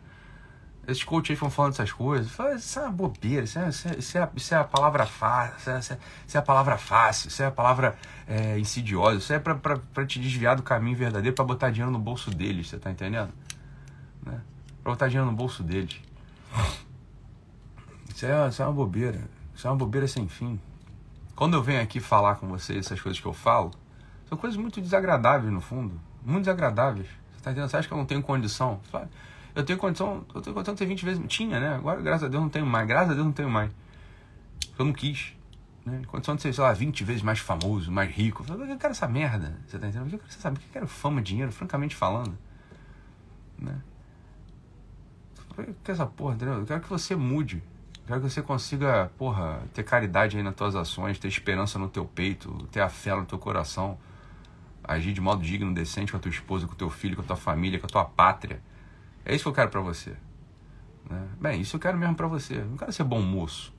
Esses 0.87 1.03
coaches 1.03 1.31
aí 1.31 1.35
ficam 1.35 1.49
falando 1.49 1.73
essas 1.73 1.91
coisas. 1.91 2.31
Fala, 2.31 2.55
isso 2.55 2.79
é 2.79 2.83
uma 2.83 2.91
bobeira, 2.91 3.43
isso 3.43 3.59
é, 3.59 3.69
isso 3.69 3.87
é, 3.87 3.95
isso 3.97 4.17
é, 4.17 4.29
isso 4.35 4.55
é 4.55 4.57
a 4.57 4.63
palavra 4.63 5.05
fácil, 5.05 5.57
isso 5.57 5.69
é, 5.93 5.97
isso 6.27 6.37
é, 6.37 6.39
a 6.39 6.41
palavra 6.41 6.77
fácil, 6.77 7.27
isso 7.27 7.43
é 7.43 7.45
a 7.45 7.51
palavra 7.51 7.95
é, 8.27 8.57
insidiosa, 8.57 9.17
isso 9.17 9.31
é 9.31 9.37
pra, 9.37 9.53
pra, 9.53 9.77
pra 9.77 10.05
te 10.05 10.19
desviar 10.19 10.55
do 10.55 10.63
caminho 10.63 10.97
verdadeiro, 10.97 11.35
pra 11.35 11.45
botar 11.45 11.69
dinheiro 11.69 11.91
no 11.91 11.99
bolso 11.99 12.31
deles, 12.31 12.67
você 12.67 12.79
tá 12.79 12.89
entendendo? 12.89 13.31
Né? 14.25 14.41
Pra 14.81 14.93
botar 14.93 15.07
dinheiro 15.07 15.29
no 15.29 15.35
bolso 15.35 15.61
deles. 15.61 16.01
Isso 18.15 18.25
é, 18.25 18.47
isso 18.47 18.61
é 18.61 18.65
uma 18.65 18.73
bobeira. 18.73 19.21
Isso 19.55 19.67
é 19.67 19.69
uma 19.69 19.77
bobeira 19.77 20.07
sem 20.07 20.27
fim. 20.27 20.59
Quando 21.35 21.55
eu 21.55 21.63
venho 21.63 21.81
aqui 21.81 21.99
falar 21.99 22.35
com 22.35 22.47
vocês 22.47 22.85
essas 22.85 22.99
coisas 23.01 23.19
que 23.19 23.27
eu 23.27 23.33
falo, 23.33 23.71
São 24.27 24.37
coisas 24.37 24.57
muito 24.57 24.79
desagradáveis, 24.79 25.51
no 25.51 25.59
fundo. 25.59 25.99
Muito 26.25 26.45
desagradáveis. 26.45 27.07
Você 27.33 27.43
tá 27.43 27.51
entendendo? 27.51 27.69
Você 27.69 27.77
acha 27.77 27.87
que 27.87 27.93
eu 27.93 27.97
não 27.97 28.05
tenho 28.05 28.21
condição? 28.21 28.79
Eu 29.53 29.63
tenho 29.65 29.77
condição, 29.77 30.25
eu 30.33 30.41
tenho 30.41 30.53
condição 30.53 30.73
de 30.73 30.79
ter 30.79 30.85
20 30.85 31.05
vezes. 31.05 31.23
Tinha, 31.27 31.59
né? 31.59 31.75
Agora, 31.75 32.01
graças 32.01 32.23
a 32.23 32.27
Deus, 32.27 32.41
não 32.41 32.49
tenho 32.49 32.65
mais. 32.65 32.87
Graças 32.87 33.11
a 33.11 33.13
Deus, 33.13 33.25
não 33.25 33.33
tenho 33.33 33.49
mais. 33.49 33.71
Eu 34.77 34.85
não 34.85 34.93
quis. 34.93 35.33
Né? 35.85 36.01
Condição 36.07 36.35
de 36.35 36.41
ser, 36.41 36.53
sei 36.53 36.63
lá, 36.63 36.71
20 36.71 37.03
vezes 37.03 37.21
mais 37.21 37.39
famoso, 37.39 37.91
mais 37.91 38.09
rico. 38.11 38.45
Eu, 38.47 38.65
eu 38.65 38.77
quero 38.77 38.91
essa 38.91 39.07
merda. 39.07 39.57
Você 39.67 39.77
tá 39.77 39.87
entendendo? 39.87 40.21
Você 40.27 40.39
sabe 40.39 40.57
o 40.57 40.59
que 40.59 40.67
eu 40.67 40.73
quero 40.73 40.87
fama, 40.87 41.21
dinheiro, 41.21 41.51
francamente 41.51 41.95
falando. 41.95 42.37
Né? 43.57 43.81
Eu 45.49 45.55
quero 45.55 45.75
essa 45.87 46.05
porra, 46.05 46.35
entendeu? 46.35 46.55
Eu 46.55 46.65
quero 46.65 46.81
que 46.81 46.89
você 46.89 47.15
mude. 47.15 47.61
Quero 48.07 48.21
que 48.21 48.29
você 48.29 48.41
consiga, 48.41 49.11
porra, 49.17 49.61
ter 49.73 49.83
caridade 49.83 50.35
aí 50.35 50.43
nas 50.43 50.55
tuas 50.55 50.75
ações, 50.75 51.19
ter 51.19 51.27
esperança 51.27 51.79
no 51.79 51.87
teu 51.87 52.05
peito, 52.05 52.67
ter 52.71 52.81
a 52.81 52.89
fé 52.89 53.15
no 53.15 53.25
teu 53.25 53.37
coração, 53.37 53.97
agir 54.83 55.13
de 55.13 55.21
modo 55.21 55.41
digno, 55.41 55.73
decente 55.73 56.11
com 56.11 56.17
a 56.17 56.19
tua 56.19 56.31
esposa, 56.31 56.67
com 56.67 56.73
o 56.73 56.75
teu 56.75 56.89
filho, 56.89 57.15
com 57.15 57.21
a 57.21 57.25
tua 57.25 57.35
família, 57.35 57.79
com 57.79 57.85
a 57.85 57.89
tua 57.89 58.05
pátria. 58.05 58.61
É 59.23 59.33
isso 59.33 59.43
que 59.43 59.49
eu 59.49 59.53
quero 59.53 59.69
para 59.69 59.81
você. 59.81 60.15
Né? 61.09 61.27
Bem, 61.39 61.61
isso 61.61 61.75
eu 61.75 61.79
quero 61.79 61.97
mesmo 61.97 62.15
para 62.15 62.27
você. 62.27 62.55
Não 62.55 62.75
quero 62.75 62.91
ser 62.91 63.03
bom 63.03 63.21
moço. 63.21 63.73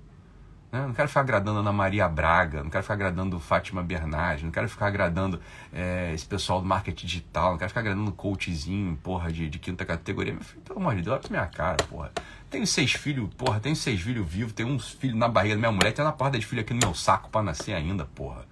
Né? 0.71 0.87
Não 0.87 0.95
quero 0.95 1.09
ficar 1.09 1.21
agradando 1.21 1.59
Ana 1.59 1.73
Maria 1.73 2.09
Braga, 2.09 2.62
não 2.62 2.71
quero 2.71 2.83
ficar 2.83 2.95
agradando 2.95 3.38
Fátima 3.38 3.83
Bernardes, 3.83 4.43
não 4.43 4.50
quero 4.50 4.69
ficar 4.69 4.87
agradando 4.87 5.38
é, 5.71 6.12
esse 6.14 6.25
pessoal 6.25 6.62
do 6.62 6.67
marketing 6.67 7.07
digital, 7.07 7.50
não 7.50 7.59
quero 7.59 7.69
ficar 7.69 7.81
agradando 7.81 8.11
coachzinho, 8.12 8.97
porra, 9.02 9.31
de, 9.31 9.50
de 9.50 9.59
quinta 9.59 9.85
categoria. 9.85 10.33
Meu 10.33 10.43
filho, 10.43 10.62
pelo 10.62 10.79
amor 10.79 10.95
de 10.95 11.02
Deus, 11.02 11.12
olha 11.12 11.21
pra 11.21 11.31
minha 11.31 11.47
cara, 11.47 11.76
porra. 11.85 12.11
Tenho 12.53 12.67
seis 12.67 12.93
filhos, 12.93 13.33
porra, 13.33 13.59
tenho 13.59 13.75
seis 13.75 14.03
filhos 14.03 14.29
vivos, 14.29 14.53
tenho 14.53 14.69
uns 14.69 14.91
filhos 14.91 15.17
na 15.17 15.27
barriga 15.27 15.55
da 15.55 15.59
minha 15.59 15.73
mulher, 15.73 15.91
tem 15.91 16.05
uma 16.05 16.13
porra 16.13 16.33
de 16.33 16.45
filho 16.45 16.61
aqui 16.61 16.75
no 16.75 16.81
meu 16.81 16.95
saco 16.95 17.31
pra 17.31 17.43
nascer 17.43 17.73
ainda, 17.73 18.05
porra. 18.05 18.45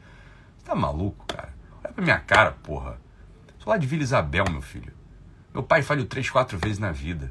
Você 0.56 0.64
tá 0.64 0.74
maluco, 0.74 1.26
cara? 1.26 1.52
Olha 1.84 1.92
pra 1.92 2.02
minha 2.02 2.18
cara, 2.18 2.52
porra. 2.62 2.98
Sou 3.58 3.70
lá 3.70 3.76
de 3.76 3.86
Vila 3.86 4.02
Isabel, 4.02 4.46
meu 4.50 4.62
filho. 4.62 4.90
Meu 5.52 5.62
pai 5.62 5.82
falhou 5.82 6.06
três, 6.06 6.30
quatro 6.30 6.56
vezes 6.56 6.78
na 6.78 6.90
vida. 6.90 7.30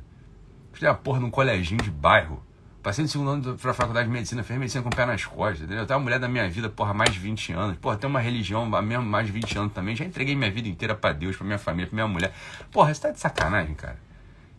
Fiz 0.72 0.84
a 0.84 0.94
porra 0.94 1.20
num 1.20 1.32
coleginho 1.32 1.82
de 1.82 1.90
bairro. 1.90 2.46
Passei 2.84 3.04
no 3.04 3.10
segundo 3.10 3.32
ano 3.32 3.58
pra 3.58 3.74
faculdade 3.74 4.08
de 4.08 4.14
medicina, 4.14 4.44
fiz 4.44 4.56
medicina 4.56 4.84
com 4.84 4.90
o 4.90 4.96
pé 4.96 5.08
nas 5.08 5.26
costas, 5.26 5.62
entendeu? 5.62 5.86
Até 5.86 5.96
a 5.96 6.00
mulher 6.00 6.20
da 6.20 6.28
minha 6.28 6.48
vida, 6.48 6.70
porra, 6.70 6.94
mais 6.94 7.12
de 7.12 7.18
20 7.18 7.52
anos. 7.52 7.78
Porra, 7.80 7.98
tem 7.98 8.08
uma 8.08 8.20
religião 8.20 8.70
mesmo 8.84 9.06
mais 9.06 9.26
de 9.26 9.32
20 9.32 9.58
anos 9.58 9.74
também. 9.74 9.96
Já 9.96 10.06
entreguei 10.06 10.36
minha 10.36 10.52
vida 10.52 10.70
inteira 10.70 10.94
para 10.94 11.14
Deus, 11.14 11.36
pra 11.36 11.48
minha 11.48 11.58
família, 11.58 11.88
pra 11.88 11.96
minha 11.96 12.08
mulher. 12.08 12.32
Porra, 12.72 12.94
você 12.94 13.02
tá 13.02 13.10
de 13.10 13.20
sacanagem, 13.20 13.74
cara. 13.74 13.98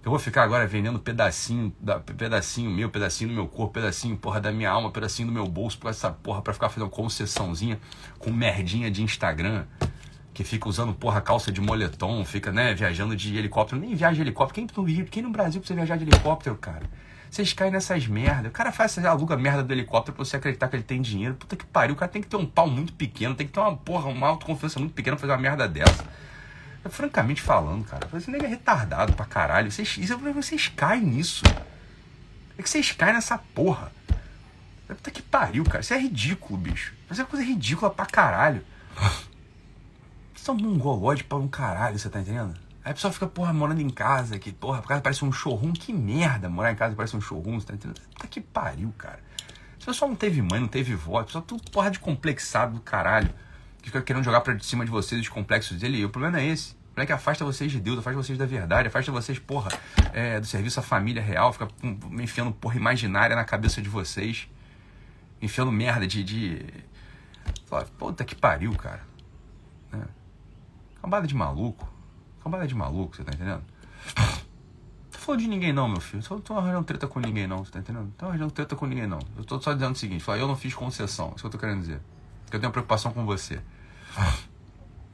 Eu 0.03 0.11
vou 0.11 0.19
ficar 0.19 0.45
agora 0.45 0.67
vendendo 0.67 0.99
pedacinho, 0.99 1.75
da, 1.79 2.01
pedacinho 2.01 2.71
meu, 2.71 2.89
pedacinho 2.89 3.29
do 3.29 3.35
meu 3.35 3.47
corpo, 3.47 3.75
pedacinho, 3.75 4.17
porra, 4.17 4.41
da 4.41 4.51
minha 4.51 4.71
alma, 4.71 4.91
pedacinho 4.91 5.29
do 5.29 5.35
meu 5.35 5.47
bolso, 5.47 5.79
por 5.79 5.91
essa 5.91 6.11
porra, 6.11 6.41
pra 6.41 6.55
ficar 6.55 6.71
fazendo 6.71 6.89
concessãozinha 6.89 7.79
com 8.19 8.31
merdinha 8.31 8.91
de 8.91 9.03
Instagram, 9.03 9.67
que 10.33 10.43
fica 10.43 10.67
usando, 10.71 10.95
porra, 10.95 11.21
calça 11.21 11.53
de 11.53 11.61
moletom, 11.61 12.25
fica, 12.25 12.51
né, 12.51 12.73
viajando 12.73 13.15
de 13.15 13.37
helicóptero. 13.37 13.79
Nem 13.79 13.95
viaja 13.95 14.15
de 14.15 14.23
helicóptero. 14.23 14.67
Quem 14.67 14.67
no 14.75 14.83
Rio, 14.89 15.05
quem 15.05 15.23
no 15.23 15.31
Brasil 15.31 15.61
precisa 15.61 15.77
viajar 15.77 15.99
de 15.99 16.05
helicóptero, 16.05 16.57
cara? 16.57 16.89
Vocês 17.31 17.53
caem 17.53 17.71
nessas 17.71 18.07
merdas. 18.09 18.51
O 18.51 18.51
cara 18.51 18.73
faz, 18.73 18.99
aluga 18.99 19.37
merda 19.37 19.63
do 19.63 19.73
helicóptero 19.73 20.17
pra 20.17 20.25
você 20.25 20.37
acreditar 20.37 20.67
que 20.67 20.75
ele 20.75 20.83
tem 20.83 21.01
dinheiro. 21.01 21.35
Puta 21.35 21.55
que 21.55 21.65
pariu. 21.65 21.95
O 21.95 21.97
cara 21.97 22.11
tem 22.11 22.21
que 22.21 22.27
ter 22.27 22.37
um 22.37 22.45
pau 22.45 22.67
muito 22.67 22.93
pequeno, 22.95 23.37
tem 23.37 23.47
que 23.47 23.53
ter 23.53 23.61
uma 23.61 23.77
porra, 23.77 24.09
uma 24.09 24.27
autoconfiança 24.27 24.81
muito 24.81 24.95
pequena 24.95 25.15
pra 25.15 25.21
fazer 25.21 25.33
uma 25.35 25.39
merda 25.39 25.69
dessa. 25.69 26.05
Francamente 26.89 27.43
falando, 27.43 27.85
cara, 27.85 28.09
esse 28.15 28.31
nego 28.31 28.45
é 28.45 28.49
retardado 28.49 29.13
pra 29.13 29.27
caralho. 29.27 29.71
Vocês, 29.71 29.99
isso, 29.99 30.17
vocês 30.19 30.69
caem 30.69 31.03
nisso. 31.03 31.45
É 32.57 32.63
que 32.63 32.71
vocês 32.71 32.93
caem 32.93 33.15
nessa 33.15 33.37
porra. 33.37 33.93
Puta 34.87 35.11
que 35.11 35.23
pariu, 35.23 35.63
cara. 35.65 35.81
Isso 35.81 35.93
é 35.93 35.99
ridículo, 35.99 36.59
bicho. 36.59 36.95
Isso 37.11 37.21
é 37.21 37.25
coisa 37.25 37.45
ridícula 37.45 37.91
pra 37.91 38.07
caralho. 38.07 38.65
São 40.35 40.55
mongolóide 40.55 41.23
pra 41.23 41.37
um 41.39 41.47
caralho, 41.47 41.99
você 41.99 42.09
tá 42.09 42.21
entendendo? 42.21 42.55
Aí 42.83 42.93
a 42.93 42.95
pessoa 42.95 43.13
fica, 43.13 43.27
porra, 43.27 43.53
morando 43.53 43.81
em 43.81 43.91
casa, 43.91 44.39
que, 44.39 44.51
porra, 44.51 44.81
casa 44.83 45.03
parece 45.03 45.25
um 45.25 45.31
showroom. 45.31 45.73
Que 45.73 45.93
merda, 45.93 46.49
morar 46.49 46.73
em 46.73 46.77
casa 46.77 46.97
parece 46.97 47.15
um 47.15 47.21
showroom, 47.21 47.61
você 47.61 47.67
tá 47.67 47.75
entendendo? 47.75 48.01
Puta 48.15 48.27
que 48.27 48.41
pariu, 48.41 48.93
cara. 48.97 49.21
Esse 49.77 49.87
pessoal 49.87 50.09
não 50.09 50.17
teve 50.17 50.41
mãe, 50.41 50.61
não 50.61 50.69
teve 50.69 50.95
vó, 50.95 51.23
pessoal 51.23 51.45
tudo 51.45 51.71
porra 51.71 51.91
de 51.91 51.99
complexado 51.99 52.75
do 52.75 52.81
caralho 52.81 53.33
que 53.81 53.89
fica 53.89 54.03
querendo 54.03 54.25
jogar 54.25 54.41
pra 54.41 54.59
cima 54.61 54.85
de 54.85 54.91
vocês 54.91 55.21
os 55.21 55.29
complexos 55.29 55.79
dele. 55.79 55.99
E 55.99 56.05
o 56.05 56.11
problema 56.11 56.41
é 56.41 56.47
esse. 56.47 56.73
O 56.73 56.93
problema 56.93 57.05
é 57.05 57.07
que 57.07 57.13
afasta 57.13 57.45
vocês 57.45 57.71
de 57.71 57.81
Deus, 57.81 57.99
afasta 57.99 58.17
vocês 58.17 58.39
da 58.39 58.47
verdade, 58.47 58.89
afasta 58.89 59.11
vocês, 59.13 59.39
porra, 59.39 59.71
é, 60.13 60.41
do 60.41 60.47
serviço 60.47 60.81
à 60.81 60.83
família 60.83 61.23
real, 61.23 61.53
fica 61.53 61.69
enfiando 62.21 62.53
porra 62.53 62.77
imaginária 62.77 63.35
na 63.35 63.45
cabeça 63.45 63.81
de 63.81 63.89
vocês, 63.89 64.49
enfiando 65.41 65.73
merda 65.73 66.07
de. 66.07 66.23
de... 66.25 66.67
Puta 67.99 68.25
que 68.25 68.35
pariu, 68.35 68.73
cara. 68.75 69.03
Né? 69.93 70.05
Cambada 71.01 71.27
de 71.27 71.35
maluco. 71.35 71.89
Cambada 72.43 72.67
de 72.67 72.75
maluco, 72.75 73.17
você 73.17 73.25
tá 73.25 73.33
entendendo? 73.35 73.63
Não 74.17 75.11
tô 75.11 75.19
falando 75.19 75.41
de 75.41 75.49
ninguém 75.49 75.73
não, 75.73 75.89
meu 75.89 76.01
filho. 76.01 76.23
Não 76.29 76.41
tô 76.41 76.55
arranjando 76.55 76.85
treta 76.85 77.07
com 77.07 77.21
ninguém 77.21 77.47
não, 77.47 77.65
você 77.65 77.71
tá 77.73 77.79
entendendo? 77.79 78.05
Não 78.05 78.11
tô 78.13 78.27
arranjando 78.27 78.51
treta 78.51 78.75
com 78.75 78.87
ninguém 78.87 79.07
não. 79.07 79.19
Eu 79.37 79.45
tô 79.45 79.61
só 79.61 79.73
dizendo 79.73 79.93
o 79.93 79.99
seguinte, 79.99 80.25
eu 80.27 80.49
não 80.49 80.57
fiz 80.57 80.75
concessão, 80.75 81.29
isso 81.29 81.41
que 81.41 81.47
eu 81.47 81.51
tô 81.51 81.59
querendo 81.59 81.81
dizer. 81.81 82.01
Porque 82.51 82.57
eu 82.57 82.61
tenho 82.63 82.73
preocupação 82.73 83.13
com 83.13 83.25
você. 83.25 83.61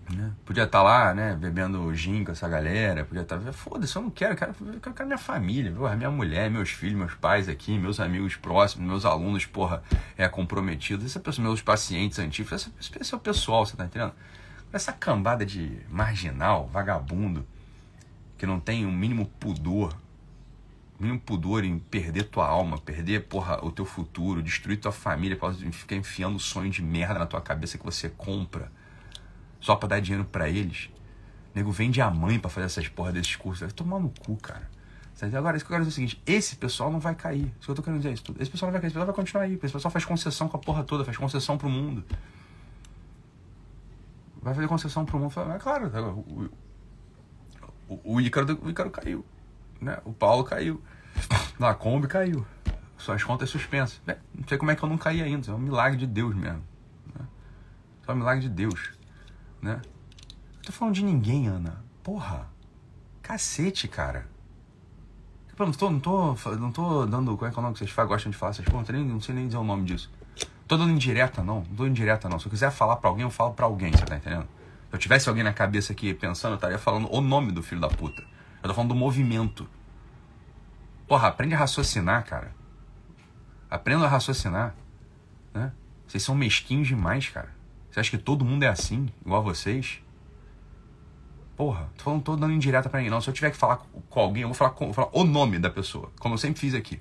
Né? 0.08 0.30
Podia 0.44 0.62
estar 0.62 0.78
tá 0.78 0.84
lá, 0.84 1.12
né, 1.12 1.34
bebendo 1.34 1.92
gin 1.92 2.22
com 2.22 2.30
essa 2.30 2.48
galera, 2.48 3.04
podia 3.04 3.22
estar. 3.22 3.40
Tá... 3.40 3.52
Foda-se, 3.52 3.96
eu 3.96 4.02
não 4.02 4.08
quero, 4.08 4.34
eu 4.34 4.36
quero, 4.36 4.54
eu 4.74 4.92
quero 4.92 5.04
minha 5.04 5.18
família, 5.18 5.72
porra, 5.72 5.96
minha 5.96 6.12
mulher, 6.12 6.48
meus 6.48 6.70
filhos, 6.70 6.96
meus 6.96 7.14
pais 7.14 7.48
aqui, 7.48 7.76
meus 7.76 7.98
amigos 7.98 8.36
próximos, 8.36 8.86
meus 8.86 9.04
alunos, 9.04 9.46
porra, 9.46 9.82
é, 10.16 10.28
comprometidos, 10.28 11.04
essa 11.04 11.18
pessoa, 11.18 11.42
meus 11.42 11.60
pacientes 11.60 12.20
antigos, 12.20 12.52
esse, 12.52 12.72
esse 13.00 13.12
é 13.12 13.16
o 13.16 13.20
pessoal, 13.20 13.66
você 13.66 13.76
tá 13.76 13.84
entendendo? 13.84 14.12
Essa 14.72 14.92
cambada 14.92 15.44
de 15.44 15.76
marginal, 15.90 16.70
vagabundo, 16.72 17.44
que 18.38 18.46
não 18.46 18.60
tem 18.60 18.84
o 18.86 18.88
um 18.88 18.92
mínimo 18.92 19.26
pudor 19.40 19.92
nenhum 20.98 21.18
pudor 21.18 21.64
em 21.64 21.78
perder 21.78 22.24
tua 22.24 22.46
alma, 22.46 22.78
perder 22.78 23.26
porra, 23.26 23.64
o 23.64 23.70
teu 23.70 23.84
futuro, 23.84 24.42
destruir 24.42 24.78
tua 24.78 24.92
família 24.92 25.38
de 25.58 25.72
ficar 25.72 25.96
enfiando 25.96 26.38
sonho 26.38 26.70
de 26.70 26.82
merda 26.82 27.18
na 27.18 27.26
tua 27.26 27.40
cabeça 27.40 27.76
que 27.76 27.84
você 27.84 28.08
compra 28.08 28.70
só 29.60 29.76
pra 29.76 29.88
dar 29.88 30.00
dinheiro 30.00 30.24
para 30.24 30.48
eles. 30.48 30.90
O 31.54 31.58
nego 31.58 31.70
vende 31.70 32.00
a 32.00 32.10
mãe 32.10 32.38
para 32.38 32.50
fazer 32.50 32.66
essas 32.66 32.88
porra 32.88 33.12
desses 33.12 33.36
cursos. 33.36 33.60
Vai 33.60 33.70
tomar 33.70 33.98
no 33.98 34.10
cu, 34.10 34.36
cara. 34.36 34.70
Agora, 35.34 35.56
isso 35.56 35.64
que 35.64 35.72
eu 35.72 35.76
quero 35.76 35.86
dizer 35.86 36.02
é 36.02 36.04
o 36.04 36.08
seguinte: 36.08 36.22
esse 36.26 36.56
pessoal 36.56 36.92
não 36.92 37.00
vai 37.00 37.14
cair. 37.14 37.46
Isso 37.58 37.64
que 37.64 37.70
eu 37.70 37.74
tô 37.74 37.82
querendo 37.82 37.98
dizer 38.00 38.10
é 38.10 38.12
isso 38.12 38.22
tudo. 38.22 38.42
Esse 38.42 38.50
pessoal 38.50 38.68
não 38.68 38.72
vai 38.72 38.80
cair, 38.82 38.88
esse 38.88 38.94
pessoal 38.94 39.06
vai 39.06 39.14
continuar 39.14 39.44
aí. 39.44 39.54
Esse 39.54 39.72
pessoal 39.72 39.90
faz 39.90 40.04
concessão 40.04 40.48
com 40.48 40.56
a 40.56 40.60
porra 40.60 40.84
toda, 40.84 41.04
faz 41.04 41.16
concessão 41.16 41.56
pro 41.56 41.70
mundo. 41.70 42.04
Vai 44.42 44.54
fazer 44.54 44.68
concessão 44.68 45.06
pro 45.06 45.18
mundo. 45.18 45.32
Mas, 45.34 45.62
claro, 45.62 45.90
o, 46.28 46.50
o, 47.88 48.00
o, 48.04 48.14
o 48.14 48.20
Ícaro 48.20 48.90
caiu. 48.90 49.24
Né? 49.80 49.98
O 50.04 50.12
Paulo 50.12 50.44
caiu. 50.44 50.82
Na 51.58 51.74
Kombi 51.74 52.06
caiu. 52.06 52.46
Suas 52.96 53.22
contas 53.22 53.50
suspensas. 53.50 54.00
Né? 54.06 54.16
Não 54.34 54.46
sei 54.46 54.58
como 54.58 54.70
é 54.70 54.76
que 54.76 54.82
eu 54.82 54.88
não 54.88 54.98
caí 54.98 55.22
ainda. 55.22 55.50
É 55.50 55.54
um 55.54 55.58
milagre 55.58 55.98
de 55.98 56.06
Deus 56.06 56.34
mesmo. 56.34 56.62
Né? 57.14 57.26
Um 58.08 58.14
milagre 58.14 58.42
de 58.42 58.48
Deus. 58.48 58.92
Né? 59.60 59.80
Não 60.54 60.62
tô 60.62 60.72
falando 60.72 60.94
de 60.94 61.04
ninguém, 61.04 61.46
Ana. 61.46 61.84
Porra. 62.02 62.48
Cacete, 63.22 63.88
cara. 63.88 64.26
Tipo, 65.48 65.64
não 65.64 65.72
tô, 65.72 65.90
não 65.90 66.00
tô, 66.00 66.36
não 66.56 66.72
tô 66.72 67.06
dando. 67.06 67.36
Como 67.36 67.48
é 67.48 67.50
que 67.50 67.56
é 67.56 67.60
o 67.60 67.62
nome 67.62 67.74
que 67.74 67.84
vocês 67.84 68.08
gostam 68.08 68.30
de 68.30 68.36
falar 68.36 68.50
essas 68.50 68.64
porra? 68.64 68.84
Não, 68.92 69.04
não 69.04 69.20
sei 69.20 69.34
nem 69.34 69.46
dizer 69.46 69.58
o 69.58 69.64
nome 69.64 69.84
disso. 69.84 70.10
Tô 70.68 70.76
dando 70.76 70.90
indireta, 70.90 71.42
não. 71.42 71.60
Não 71.60 71.74
dou 71.74 71.86
indireta, 71.86 72.28
não. 72.28 72.38
Se 72.38 72.46
eu 72.46 72.50
quiser 72.50 72.70
falar 72.70 72.96
pra 72.96 73.08
alguém, 73.08 73.24
eu 73.24 73.30
falo 73.30 73.54
pra 73.54 73.66
alguém, 73.66 73.92
você 73.92 74.04
tá 74.04 74.16
entendendo? 74.16 74.46
Se 74.90 74.94
eu 74.94 74.98
tivesse 74.98 75.28
alguém 75.28 75.44
na 75.44 75.52
cabeça 75.52 75.92
aqui 75.92 76.12
pensando, 76.12 76.52
eu 76.52 76.56
estaria 76.56 76.78
falando 76.78 77.08
o 77.12 77.20
nome 77.20 77.52
do 77.52 77.62
filho 77.62 77.80
da 77.80 77.88
puta. 77.88 78.22
Eu 78.66 78.70
tô 78.70 78.74
falando 78.74 78.88
do 78.88 78.96
movimento. 78.96 79.68
Porra, 81.06 81.28
aprende 81.28 81.54
a 81.54 81.58
raciocinar, 81.58 82.24
cara. 82.26 82.52
Aprenda 83.70 84.04
a 84.04 84.08
raciocinar. 84.08 84.74
Né? 85.54 85.72
Vocês 86.06 86.22
são 86.22 86.34
mesquinhos 86.34 86.88
demais, 86.88 87.28
cara. 87.28 87.54
Você 87.88 88.00
acha 88.00 88.10
que 88.10 88.18
todo 88.18 88.44
mundo 88.44 88.64
é 88.64 88.68
assim, 88.68 89.08
igual 89.24 89.40
a 89.40 89.44
vocês? 89.44 90.02
Porra, 91.56 91.88
tô 91.96 92.10
não 92.10 92.20
tô 92.20 92.36
dando 92.36 92.52
indireta 92.52 92.88
pra 92.88 92.98
ninguém, 92.98 93.10
não. 93.10 93.20
Se 93.20 93.30
eu 93.30 93.34
tiver 93.34 93.50
que 93.50 93.56
falar 93.56 93.76
com 94.10 94.20
alguém, 94.20 94.42
eu 94.42 94.48
vou 94.48 94.54
falar, 94.54 94.70
com, 94.70 94.86
vou 94.86 94.94
falar 94.94 95.10
o 95.12 95.24
nome 95.24 95.58
da 95.58 95.70
pessoa, 95.70 96.10
como 96.18 96.34
eu 96.34 96.38
sempre 96.38 96.60
fiz 96.60 96.74
aqui. 96.74 96.98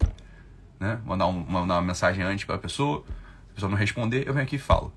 Né? 0.80 1.02
Mandar, 1.04 1.26
um, 1.28 1.42
uma 1.42 1.82
mensagem 1.82 2.24
antes 2.24 2.46
pra 2.46 2.58
pessoa, 2.60 3.04
a 3.50 3.54
pessoa 3.56 3.70
não 3.70 3.78
responder, 3.78 4.28
eu 4.28 4.34
venho 4.34 4.46
aqui 4.46 4.56
e 4.56 4.60
falo. 4.60 4.94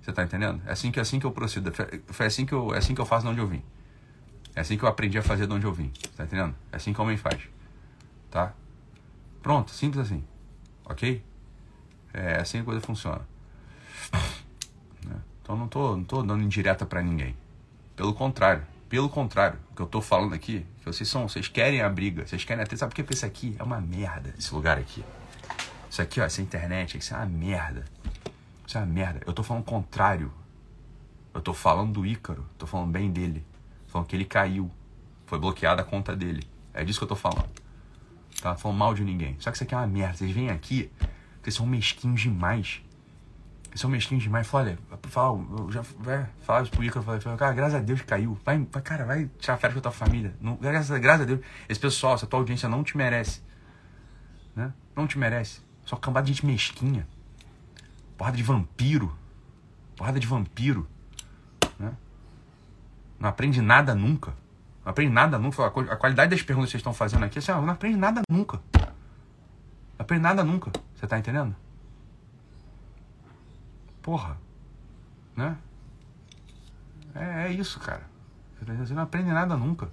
Você 0.00 0.12
tá 0.12 0.24
entendendo? 0.24 0.60
É 0.66 0.72
assim 0.72 0.90
que, 0.90 0.98
é 0.98 1.02
assim 1.02 1.20
que 1.20 1.26
eu 1.26 1.30
procedo. 1.30 1.72
Foi 2.08 2.26
assim 2.26 2.44
que 2.44 2.52
eu, 2.52 2.74
é 2.74 2.78
assim 2.78 2.94
que 2.94 3.00
eu 3.00 3.06
faço 3.06 3.24
de 3.24 3.30
onde 3.30 3.40
eu 3.40 3.46
vim. 3.46 3.62
É 4.60 4.62
assim 4.62 4.76
que 4.76 4.84
eu 4.84 4.88
aprendi 4.90 5.16
a 5.16 5.22
fazer 5.22 5.46
de 5.46 5.54
onde 5.54 5.64
eu 5.64 5.72
vim. 5.72 5.90
Tá 6.14 6.24
entendendo? 6.24 6.54
É 6.70 6.76
assim 6.76 6.92
que 6.92 7.00
o 7.00 7.02
homem 7.02 7.16
faz. 7.16 7.40
Tá? 8.30 8.52
Pronto, 9.42 9.70
simples 9.70 10.04
assim. 10.04 10.22
Ok? 10.84 11.24
É 12.12 12.34
assim 12.34 12.58
que 12.58 12.62
a 12.62 12.64
coisa 12.66 12.80
funciona. 12.82 13.26
Né? 15.02 15.16
Então 15.40 15.56
não 15.56 15.66
tô, 15.66 15.96
não 15.96 16.04
tô 16.04 16.22
dando 16.22 16.44
indireta 16.44 16.84
para 16.84 17.00
ninguém. 17.00 17.34
Pelo 17.96 18.12
contrário. 18.12 18.62
Pelo 18.86 19.08
contrário, 19.08 19.58
o 19.70 19.76
que 19.76 19.80
eu 19.80 19.86
tô 19.86 20.02
falando 20.02 20.34
aqui, 20.34 20.66
que 20.80 20.84
vocês 20.84 21.08
são, 21.08 21.26
vocês 21.26 21.48
querem 21.48 21.80
a 21.80 21.88
briga, 21.88 22.26
vocês 22.26 22.44
querem 22.44 22.62
a 22.62 22.76
sabe 22.76 22.94
por 22.94 23.02
que 23.02 23.14
esse 23.14 23.24
aqui 23.24 23.56
é 23.58 23.62
uma 23.62 23.80
merda, 23.80 24.34
esse 24.38 24.52
lugar 24.52 24.76
aqui. 24.76 25.02
Isso 25.88 26.02
aqui, 26.02 26.20
ó, 26.20 26.24
essa 26.24 26.42
internet, 26.42 26.98
isso 26.98 27.14
é 27.14 27.16
uma 27.16 27.24
merda. 27.24 27.86
Isso 28.66 28.76
é 28.76 28.80
uma 28.82 28.86
merda. 28.92 29.22
Eu 29.26 29.32
tô 29.32 29.42
falando 29.42 29.62
o 29.62 29.66
contrário. 29.66 30.30
Eu 31.32 31.40
tô 31.40 31.54
falando 31.54 31.94
do 31.94 32.04
Ícaro, 32.04 32.44
tô 32.58 32.66
falando 32.66 32.90
bem 32.90 33.10
dele. 33.10 33.42
Falando 33.90 34.06
que 34.06 34.16
ele 34.16 34.24
caiu. 34.24 34.70
Foi 35.26 35.38
bloqueada 35.38 35.82
a 35.82 35.84
conta 35.84 36.16
dele. 36.16 36.46
É 36.72 36.84
disso 36.84 36.98
que 36.98 37.04
eu 37.04 37.08
tô 37.08 37.16
falando. 37.16 37.48
Tá? 38.40 38.56
Falando 38.56 38.78
mal 38.78 38.94
de 38.94 39.04
ninguém. 39.04 39.36
Só 39.38 39.50
que 39.50 39.56
isso 39.56 39.64
aqui 39.64 39.74
é 39.74 39.76
uma 39.76 39.86
merda. 39.86 40.16
Vocês 40.16 40.30
vêm 40.30 40.50
aqui, 40.50 40.90
vocês 41.42 41.54
são 41.54 41.66
mesquinhos 41.66 42.20
demais. 42.20 42.82
Vocês 43.64 43.80
são 43.80 43.90
mesquinhos 43.90 44.22
demais. 44.22 44.46
Fala, 44.46 44.64
olha, 44.64 44.78
fala, 45.08 45.44
eu 45.58 45.70
já 45.70 45.82
vai 45.98 46.26
falar 46.42 46.62
isso 46.62 46.70
pro 46.70 46.82
Ícaro. 46.82 47.04
Falei, 47.04 47.20
cara, 47.20 47.52
graças 47.52 47.74
a 47.74 47.80
Deus 47.80 48.00
caiu. 48.02 48.38
Vai, 48.44 48.64
cara, 48.82 49.04
vai 49.04 49.30
tirar 49.38 49.56
férias 49.56 49.74
com 49.74 49.78
a 49.80 49.82
tua 49.82 49.92
família. 49.92 50.34
Não, 50.40 50.56
graças, 50.56 50.98
graças 51.00 51.22
a 51.22 51.24
Deus. 51.24 51.40
Esse 51.68 51.80
pessoal, 51.80 52.14
essa 52.14 52.26
tua 52.26 52.38
audiência 52.38 52.68
não 52.68 52.82
te 52.82 52.96
merece. 52.96 53.42
Né? 54.54 54.72
Não 54.96 55.06
te 55.06 55.18
merece. 55.18 55.60
Só 55.84 55.96
cambada 55.96 56.26
de 56.26 56.32
gente 56.32 56.46
mesquinha. 56.46 57.06
Porrada 58.16 58.36
de 58.36 58.42
vampiro. 58.42 59.16
Porrada 59.96 60.18
de 60.18 60.26
vampiro. 60.26 60.88
Né? 61.78 61.92
Não 63.20 63.28
aprende 63.28 63.60
nada 63.60 63.94
nunca. 63.94 64.30
Não 64.82 64.90
aprende 64.90 65.12
nada 65.12 65.38
nunca. 65.38 65.66
A 65.66 65.96
qualidade 65.96 66.30
das 66.30 66.42
perguntas 66.42 66.70
que 66.70 66.72
vocês 66.72 66.80
estão 66.80 66.94
fazendo 66.94 67.24
aqui, 67.26 67.38
assim, 67.38 67.52
não 67.52 67.68
aprende 67.68 67.98
nada 67.98 68.22
nunca. 68.30 68.58
Não 68.74 69.98
aprende 69.98 70.22
nada 70.22 70.42
nunca. 70.42 70.72
Você 70.96 71.06
tá 71.06 71.18
entendendo? 71.18 71.54
Porra. 74.00 74.38
Né? 75.36 75.54
É, 77.14 77.48
é 77.48 77.52
isso, 77.52 77.78
cara. 77.78 78.08
Você 78.78 78.94
não 78.94 79.02
aprende 79.02 79.30
nada 79.30 79.54
nunca. 79.54 79.90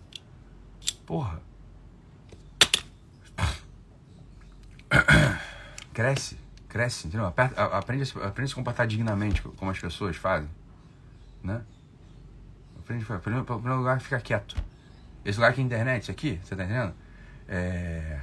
Porra. 1.05 1.41
Cresce, 5.93 6.37
cresce, 6.69 7.07
entendeu? 7.07 7.25
Aprende, 7.25 7.53
aprende, 7.57 8.13
aprende 8.23 8.43
a 8.43 8.47
se 8.47 8.55
comportar 8.55 8.85
dignamente 8.85 9.41
como 9.41 9.71
as 9.71 9.79
pessoas 9.79 10.15
fazem. 10.15 10.49
Né? 11.43 11.61
Em 12.89 13.19
primeiro 13.19 13.77
lugar, 13.77 13.99
fica 13.99 14.19
quieto. 14.19 14.55
Esse 15.25 15.37
lugar 15.37 15.51
aqui 15.51 15.61
é 15.61 15.63
internet, 15.63 16.09
aqui, 16.09 16.39
você 16.41 16.55
tá 16.55 16.63
entendendo? 16.63 16.93
É... 17.47 18.19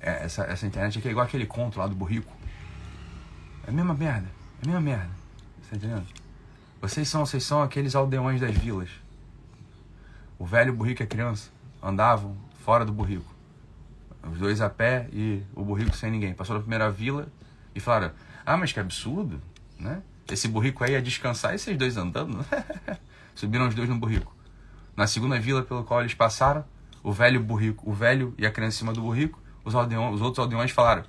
é... 0.00 0.24
essa, 0.24 0.44
essa 0.44 0.66
internet 0.66 0.98
aqui 0.98 1.08
é 1.08 1.10
igual 1.10 1.26
aquele 1.26 1.46
conto 1.46 1.78
lá 1.78 1.86
do 1.86 1.94
burrico. 1.94 2.32
É 3.66 3.70
a 3.70 3.72
mesma 3.72 3.94
merda. 3.94 4.28
É 4.60 4.64
a 4.64 4.66
mesma 4.66 4.80
merda. 4.80 5.10
Você 5.60 5.70
tá 5.70 5.76
entendendo? 5.76 6.06
Vocês 6.80 7.08
são, 7.08 7.26
vocês 7.26 7.42
são 7.42 7.62
aqueles 7.62 7.94
aldeões 7.94 8.40
das 8.40 8.54
vilas. 8.54 8.88
O 10.38 10.46
velho 10.46 10.72
burrico 10.72 11.02
e 11.02 11.04
a 11.04 11.06
criança 11.06 11.50
andavam 11.82 12.36
fora 12.64 12.84
do 12.84 12.92
burrico. 12.92 13.34
Os 14.22 14.38
dois 14.38 14.60
a 14.60 14.70
pé 14.70 15.08
e 15.12 15.42
o 15.54 15.64
burrico 15.64 15.96
sem 15.96 16.10
ninguém. 16.10 16.32
Passou 16.32 16.54
na 16.54 16.60
primeira 16.60 16.90
vila 16.90 17.28
e 17.74 17.80
falaram: 17.80 18.12
Ah, 18.46 18.56
mas 18.56 18.72
que 18.72 18.80
absurdo, 18.80 19.40
né? 19.78 20.02
Esse 20.30 20.48
burrico 20.48 20.84
aí 20.84 20.92
ia 20.92 21.02
descansar 21.02 21.52
e 21.52 21.56
esses 21.56 21.76
dois 21.76 21.96
andando. 21.96 22.44
Subiram 23.34 23.68
os 23.68 23.74
dois 23.74 23.88
no 23.88 23.96
burrico. 23.96 24.34
Na 24.96 25.06
segunda 25.06 25.38
vila 25.38 25.62
pelo 25.62 25.84
qual 25.84 26.00
eles 26.00 26.14
passaram, 26.14 26.64
o 27.02 27.12
velho 27.12 27.40
burrico, 27.40 27.88
o 27.88 27.92
velho 27.92 28.34
e 28.36 28.46
a 28.46 28.50
criança 28.50 28.76
em 28.76 28.78
cima 28.78 28.92
do 28.92 29.00
burrico, 29.00 29.40
os, 29.64 29.74
aldeões, 29.74 30.14
os 30.14 30.20
outros 30.20 30.38
aldeões 30.38 30.70
falaram: 30.70 31.04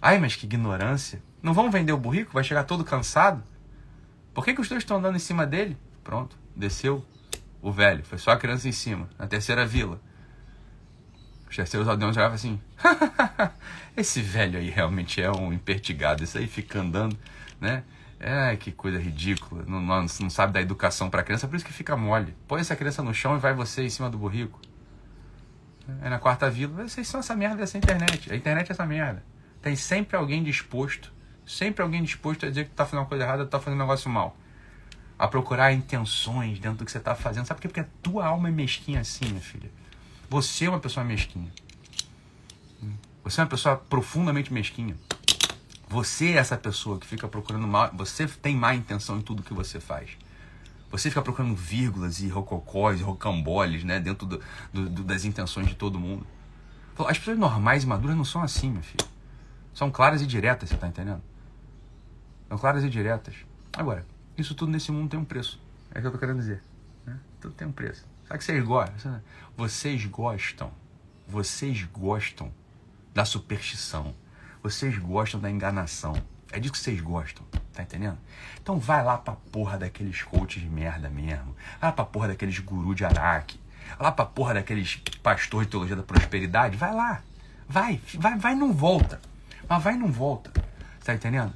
Ai, 0.00 0.18
mas 0.18 0.36
que 0.36 0.46
ignorância. 0.46 1.22
Não 1.42 1.54
vão 1.54 1.70
vender 1.70 1.92
o 1.92 1.96
burrico? 1.96 2.32
Vai 2.32 2.44
chegar 2.44 2.64
todo 2.64 2.84
cansado? 2.84 3.42
Por 4.34 4.44
que, 4.44 4.54
que 4.54 4.60
os 4.60 4.68
dois 4.68 4.82
estão 4.82 4.98
andando 4.98 5.16
em 5.16 5.20
cima 5.20 5.46
dele? 5.46 5.76
Pronto, 6.04 6.36
desceu 6.54 7.04
o 7.62 7.72
velho. 7.72 8.04
Foi 8.04 8.18
só 8.18 8.32
a 8.32 8.36
criança 8.36 8.68
em 8.68 8.72
cima, 8.72 9.08
na 9.18 9.26
terceira 9.26 9.66
vila. 9.66 10.00
Os 11.48 11.56
terceiros 11.56 11.88
aldeões 11.88 12.16
olhavam 12.16 12.34
assim: 12.34 12.60
Esse 13.96 14.20
velho 14.22 14.58
aí 14.58 14.70
realmente 14.70 15.20
é 15.20 15.30
um 15.30 15.52
impertigado. 15.52 16.22
Isso 16.22 16.38
aí 16.38 16.46
fica 16.46 16.80
andando, 16.80 17.16
né? 17.60 17.82
É, 18.20 18.54
que 18.54 18.70
coisa 18.70 18.98
ridícula. 18.98 19.64
Não, 19.66 19.80
não, 19.80 20.02
não 20.02 20.30
sabe 20.30 20.52
da 20.52 20.60
educação 20.60 21.08
para 21.08 21.22
criança, 21.22 21.48
por 21.48 21.56
isso 21.56 21.64
que 21.64 21.72
fica 21.72 21.96
mole. 21.96 22.36
Põe 22.46 22.60
essa 22.60 22.76
criança 22.76 23.02
no 23.02 23.14
chão 23.14 23.34
e 23.34 23.38
vai 23.38 23.54
você 23.54 23.82
em 23.82 23.88
cima 23.88 24.10
do 24.10 24.18
burrico. 24.18 24.60
É 26.02 26.10
na 26.10 26.18
quarta 26.18 26.50
vila. 26.50 26.86
Vocês 26.86 27.08
são 27.08 27.20
essa 27.20 27.34
merda 27.34 27.56
dessa 27.56 27.78
internet. 27.78 28.30
A 28.30 28.36
internet 28.36 28.68
é 28.68 28.72
essa 28.72 28.84
merda. 28.84 29.24
Tem 29.62 29.74
sempre 29.74 30.16
alguém 30.16 30.42
disposto, 30.42 31.12
sempre 31.46 31.82
alguém 31.82 32.02
disposto 32.02 32.44
a 32.44 32.48
dizer 32.50 32.64
que 32.64 32.70
tu 32.70 32.74
tá 32.74 32.84
fazendo 32.84 33.00
uma 33.00 33.06
coisa 33.06 33.24
errada, 33.24 33.44
tu 33.44 33.48
tá 33.50 33.58
fazendo 33.58 33.78
um 33.78 33.82
negócio 33.82 34.10
mal. 34.10 34.36
A 35.18 35.26
procurar 35.26 35.72
intenções 35.72 36.58
dentro 36.58 36.78
do 36.78 36.84
que 36.84 36.92
você 36.92 37.00
tá 37.00 37.14
fazendo. 37.14 37.46
Sabe 37.46 37.58
por 37.58 37.62
quê? 37.62 37.68
Porque 37.68 37.80
a 37.80 37.86
tua 38.02 38.26
alma 38.26 38.48
é 38.48 38.52
mesquinha 38.52 39.00
assim, 39.00 39.26
minha 39.28 39.40
filha. 39.40 39.70
Você 40.28 40.66
é 40.66 40.68
uma 40.68 40.80
pessoa 40.80 41.04
mesquinha. 41.04 41.50
Você 43.24 43.40
é 43.40 43.44
uma 43.44 43.50
pessoa 43.50 43.76
profundamente 43.76 44.52
mesquinha. 44.52 44.96
Você 45.90 46.26
é 46.26 46.36
essa 46.36 46.56
pessoa 46.56 47.00
que 47.00 47.06
fica 47.06 47.26
procurando 47.26 47.66
mal. 47.66 47.90
Você 47.94 48.24
tem 48.24 48.54
má 48.54 48.72
intenção 48.72 49.18
em 49.18 49.22
tudo 49.22 49.42
que 49.42 49.52
você 49.52 49.80
faz. 49.80 50.16
Você 50.88 51.08
fica 51.08 51.20
procurando 51.20 51.52
vírgulas 51.52 52.20
e 52.20 52.28
rococós 52.28 53.00
e 53.00 53.02
rocamboles, 53.02 53.82
né? 53.82 53.98
Dentro 53.98 54.24
do, 54.24 54.40
do, 54.72 54.88
do, 54.88 55.02
das 55.02 55.24
intenções 55.24 55.66
de 55.66 55.74
todo 55.74 55.98
mundo. 55.98 56.24
As 57.08 57.18
pessoas 57.18 57.36
normais 57.36 57.82
e 57.82 57.88
maduras 57.88 58.16
não 58.16 58.24
são 58.24 58.40
assim, 58.40 58.70
meu 58.70 58.82
filho. 58.84 59.04
São 59.74 59.90
claras 59.90 60.22
e 60.22 60.28
diretas, 60.28 60.68
você 60.68 60.76
tá 60.76 60.86
entendendo? 60.86 61.22
São 62.48 62.56
claras 62.56 62.84
e 62.84 62.88
diretas. 62.88 63.34
Agora, 63.72 64.06
isso 64.38 64.54
tudo 64.54 64.70
nesse 64.70 64.92
mundo 64.92 65.10
tem 65.10 65.18
um 65.18 65.24
preço. 65.24 65.60
É 65.92 65.98
o 65.98 66.02
que 66.02 66.06
eu 66.06 66.12
tô 66.12 66.18
querendo 66.18 66.38
dizer. 66.38 66.62
Né? 67.04 67.18
Tudo 67.40 67.52
tem 67.54 67.66
um 67.66 67.72
preço. 67.72 68.06
Sabe 68.28 68.38
que 68.38 68.44
vocês 68.44 68.62
gostam? 68.62 69.20
Vocês 69.56 70.06
gostam. 70.06 70.72
Vocês 71.26 71.82
gostam 71.82 72.52
da 73.12 73.24
superstição 73.24 74.14
vocês 74.62 74.96
gostam 74.98 75.40
da 75.40 75.50
enganação. 75.50 76.14
É 76.52 76.58
disso 76.58 76.72
que 76.72 76.78
vocês 76.78 77.00
gostam, 77.00 77.44
tá 77.72 77.82
entendendo? 77.82 78.18
Então 78.60 78.78
vai 78.78 79.04
lá 79.04 79.16
pra 79.16 79.34
porra 79.52 79.78
daqueles 79.78 80.22
coaches 80.22 80.62
de 80.62 80.68
merda 80.68 81.08
mesmo. 81.08 81.54
Vai 81.80 81.90
lá 81.90 81.92
pra 81.92 82.04
porra 82.04 82.28
daqueles 82.28 82.58
gurus 82.58 82.96
de 82.96 83.04
Araque. 83.04 83.58
Vai 83.90 84.02
lá 84.02 84.12
pra 84.12 84.26
porra 84.26 84.54
daqueles 84.54 84.96
pastores 85.22 85.66
de 85.66 85.70
teologia 85.70 85.96
da 85.96 86.02
prosperidade. 86.02 86.76
Vai 86.76 86.92
lá. 86.92 87.22
Vai, 87.68 88.00
vai, 88.18 88.36
vai 88.36 88.54
não 88.54 88.72
volta. 88.72 89.20
Mas 89.68 89.82
vai 89.82 89.96
não 89.96 90.10
volta. 90.10 90.52
Tá 91.04 91.14
entendendo? 91.14 91.52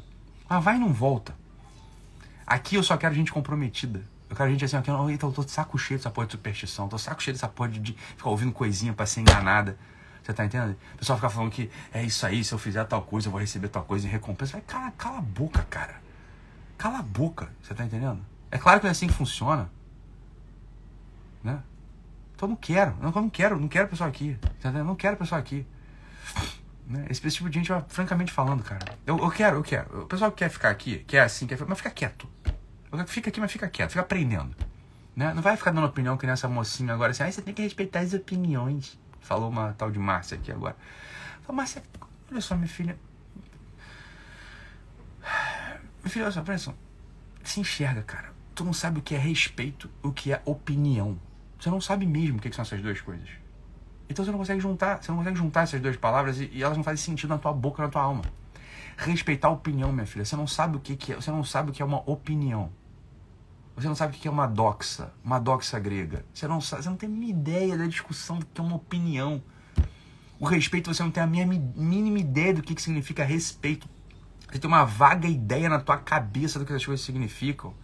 Mas 0.49 0.63
vai 0.63 0.79
não 0.79 0.93
volta. 0.93 1.35
Aqui 2.47 2.77
eu 2.77 2.83
só 2.83 2.97
quero 2.97 3.15
gente 3.15 3.33
comprometida. 3.33 4.03
Eu 4.31 4.37
quero 4.37 4.51
gente 4.51 4.65
assim, 4.65 4.77
aqui, 4.77 4.91
eu 4.91 5.19
tô, 5.19 5.33
tô 5.33 5.45
de 5.45 5.51
saco 5.51 5.77
cheio 5.79 5.99
dessa 5.99 6.11
porra 6.11 6.27
de 6.27 6.33
superstição. 6.33 6.89
Tô 6.89 6.99
saco 6.99 7.23
cheio 7.23 7.35
dessa 7.35 7.49
porra 7.49 7.69
de, 7.69 7.81
de 7.81 7.93
ficar 8.17 8.31
ouvindo 8.31 8.53
coisinha 8.53 8.93
pra 8.93 9.07
ser 9.07 9.21
enganada. 9.21 9.77
Você 10.25 10.33
tá 10.33 10.43
entendendo? 10.47 10.75
O 10.95 10.99
pessoal 10.99 11.19
fica 11.19 11.29
falando 11.29 11.51
que 11.51 11.71
é 11.93 12.03
isso 12.03 12.25
aí, 12.25 12.43
se 12.43 12.55
eu 12.55 12.59
fizer 12.59 12.83
tal 12.85 13.03
coisa, 13.03 13.29
eu 13.29 13.31
vou 13.31 13.39
receber 13.39 13.69
tal 13.69 13.85
coisa 13.85 14.07
em 14.07 14.11
recompensa. 14.11 14.53
Vai, 14.53 14.63
cara, 14.63 14.91
cala 14.93 15.19
a 15.19 15.21
boca, 15.21 15.63
cara. 15.69 15.97
Cala 16.79 17.01
a 17.01 17.03
boca. 17.03 17.51
Você 17.63 17.75
tá 17.75 17.85
entendendo? 17.85 18.25
É 18.51 18.57
claro 18.57 18.81
que 18.81 18.87
é 18.87 18.91
assim 18.91 19.07
que 19.07 19.13
funciona. 19.13 19.71
Né? 21.43 21.63
Então 22.35 22.47
eu 22.47 22.51
não 22.51 22.57
quero. 22.57 22.97
Eu 23.03 23.13
não 23.13 23.29
quero, 23.29 23.61
não 23.61 23.69
quero 23.69 23.87
pessoal 23.87 24.09
aqui. 24.09 24.39
Tá 24.41 24.71
entendendo? 24.71 24.87
Não 24.87 24.97
quero 24.97 25.15
pessoal 25.19 25.39
aqui. 25.39 25.67
Né? 26.87 27.07
Esse, 27.11 27.21
tipo 27.31 27.51
de 27.51 27.59
gente, 27.59 27.71
francamente 27.89 28.33
falando, 28.33 28.63
cara. 28.63 28.97
Eu, 29.07 29.19
eu 29.19 29.31
quero, 29.31 29.59
eu 29.59 29.63
quero. 29.63 30.05
O 30.05 30.07
pessoal 30.07 30.31
que 30.31 30.39
quer 30.39 30.49
ficar 30.49 30.71
aqui, 30.71 31.05
quer 31.07 31.21
assim, 31.21 31.47
quer 31.47 31.59
mas 31.67 31.77
fica 31.77 31.91
quieto. 31.91 32.27
Fica 33.07 33.29
aqui, 33.29 33.41
mas 33.41 33.53
fica 33.53 33.69
quieto, 33.69 33.91
fica 33.91 34.01
aprendendo. 34.01 34.57
Né? 35.15 35.35
Não 35.35 35.43
vai 35.43 35.55
ficar 35.55 35.71
dando 35.71 35.87
opinião 35.87 36.17
que 36.17 36.27
nessa 36.27 36.49
mocinha 36.49 36.95
agora 36.95 37.11
assim, 37.11 37.23
ah, 37.23 37.31
você 37.31 37.43
tem 37.43 37.53
que 37.53 37.61
respeitar 37.61 38.01
as 38.01 38.15
opiniões. 38.15 38.99
Falou 39.25 39.49
uma 39.49 39.73
tal 39.73 39.91
de 39.91 39.99
Márcia 39.99 40.37
aqui 40.37 40.53
agora. 40.53 40.77
Falou, 41.43 41.57
Márcia, 41.57 41.83
olha 42.31 42.41
só, 42.43 42.55
minha 42.55 42.69
filha. 42.69 42.99
Minha 46.01 46.11
filha, 46.11 46.25
olha 46.27 46.33
só, 46.33 46.43
presta 46.43 46.71
atenção. 46.71 46.75
Se 47.43 47.59
enxerga, 47.59 48.03
cara. 48.03 48.35
Tu 48.55 48.63
não 48.63 48.75
sabe 48.75 48.99
o 48.99 49.03
que 49.03 49.15
é 49.15 49.19
respeito, 49.19 49.91
o 50.03 50.13
que 50.13 50.31
é 50.31 50.43
opinião. 50.45 51.19
Você 51.59 51.71
não 51.71 51.81
sabe 51.81 52.05
mesmo 52.05 52.37
o 52.37 52.41
que 52.41 52.53
são 52.53 52.63
essas 52.63 52.83
duas 52.83 53.01
coisas. 53.01 53.29
Então 54.11 54.23
você 54.23 54.31
não 54.31 54.39
consegue 54.39 54.61
juntar, 54.61 55.03
você 55.03 55.11
não 55.11 55.19
consegue 55.19 55.39
juntar 55.39 55.63
essas 55.63 55.81
duas 55.81 55.97
palavras 55.97 56.39
e, 56.39 56.51
e 56.53 56.63
elas 56.63 56.77
não 56.77 56.85
fazem 56.85 57.03
sentido 57.03 57.31
na 57.31 57.39
tua 57.39 57.53
boca, 57.55 57.83
na 57.83 57.89
tua 57.89 58.03
alma. 58.03 58.25
Respeitar 58.99 59.49
a 59.49 59.53
opinião, 59.53 59.91
minha 59.91 60.07
filha. 60.07 60.25
Você 60.25 60.37
não 60.37 60.47
sabe 60.47 60.77
o 60.77 60.81
que, 60.81 60.97
que 60.97 61.15
é, 61.15 61.17
você 61.17 61.31
não 61.31 61.43
sabe 61.43 61.71
o 61.71 61.73
que 61.73 61.81
é 61.81 61.85
uma 61.85 62.09
opinião. 62.09 62.71
Você 63.77 63.89
não 63.89 63.95
sabe 63.95 64.17
o 64.17 64.21
que 64.21 64.29
é 64.29 64.31
uma 64.31 64.47
doxa, 64.47 65.13
uma 65.25 65.39
doxa 65.39 65.79
grega. 65.81 66.25
Você 66.33 66.47
não 66.47 66.61
sabe, 66.61 66.85
você 66.85 66.89
não 66.89 66.97
tem 66.97 67.09
a 67.09 67.13
mínima 67.13 67.31
ideia 67.31 67.77
da 67.77 67.87
discussão 67.87 68.39
do 68.39 68.47
que 68.47 68.61
é 68.61 68.65
uma 68.65 68.77
opinião. 68.77 69.43
O 70.39 70.47
respeito, 70.47 70.93
você 70.93 71.03
não 71.03 71.11
tem 71.11 71.23
a 71.23 71.27
mínima 71.27 72.19
ideia 72.19 72.55
do 72.55 72.63
que, 72.63 72.75
que 72.75 72.83
significa 72.83 73.25
respeito. 73.25 73.89
Você 74.49 74.59
tem 74.59 74.69
uma 74.69 74.85
vaga 74.85 75.27
ideia 75.27 75.69
na 75.69 75.81
tua 75.81 75.97
cabeça 75.97 76.59
do 76.59 76.65
que 76.65 76.73
as 76.73 76.85
coisas 76.85 77.05
significam. 77.05 77.75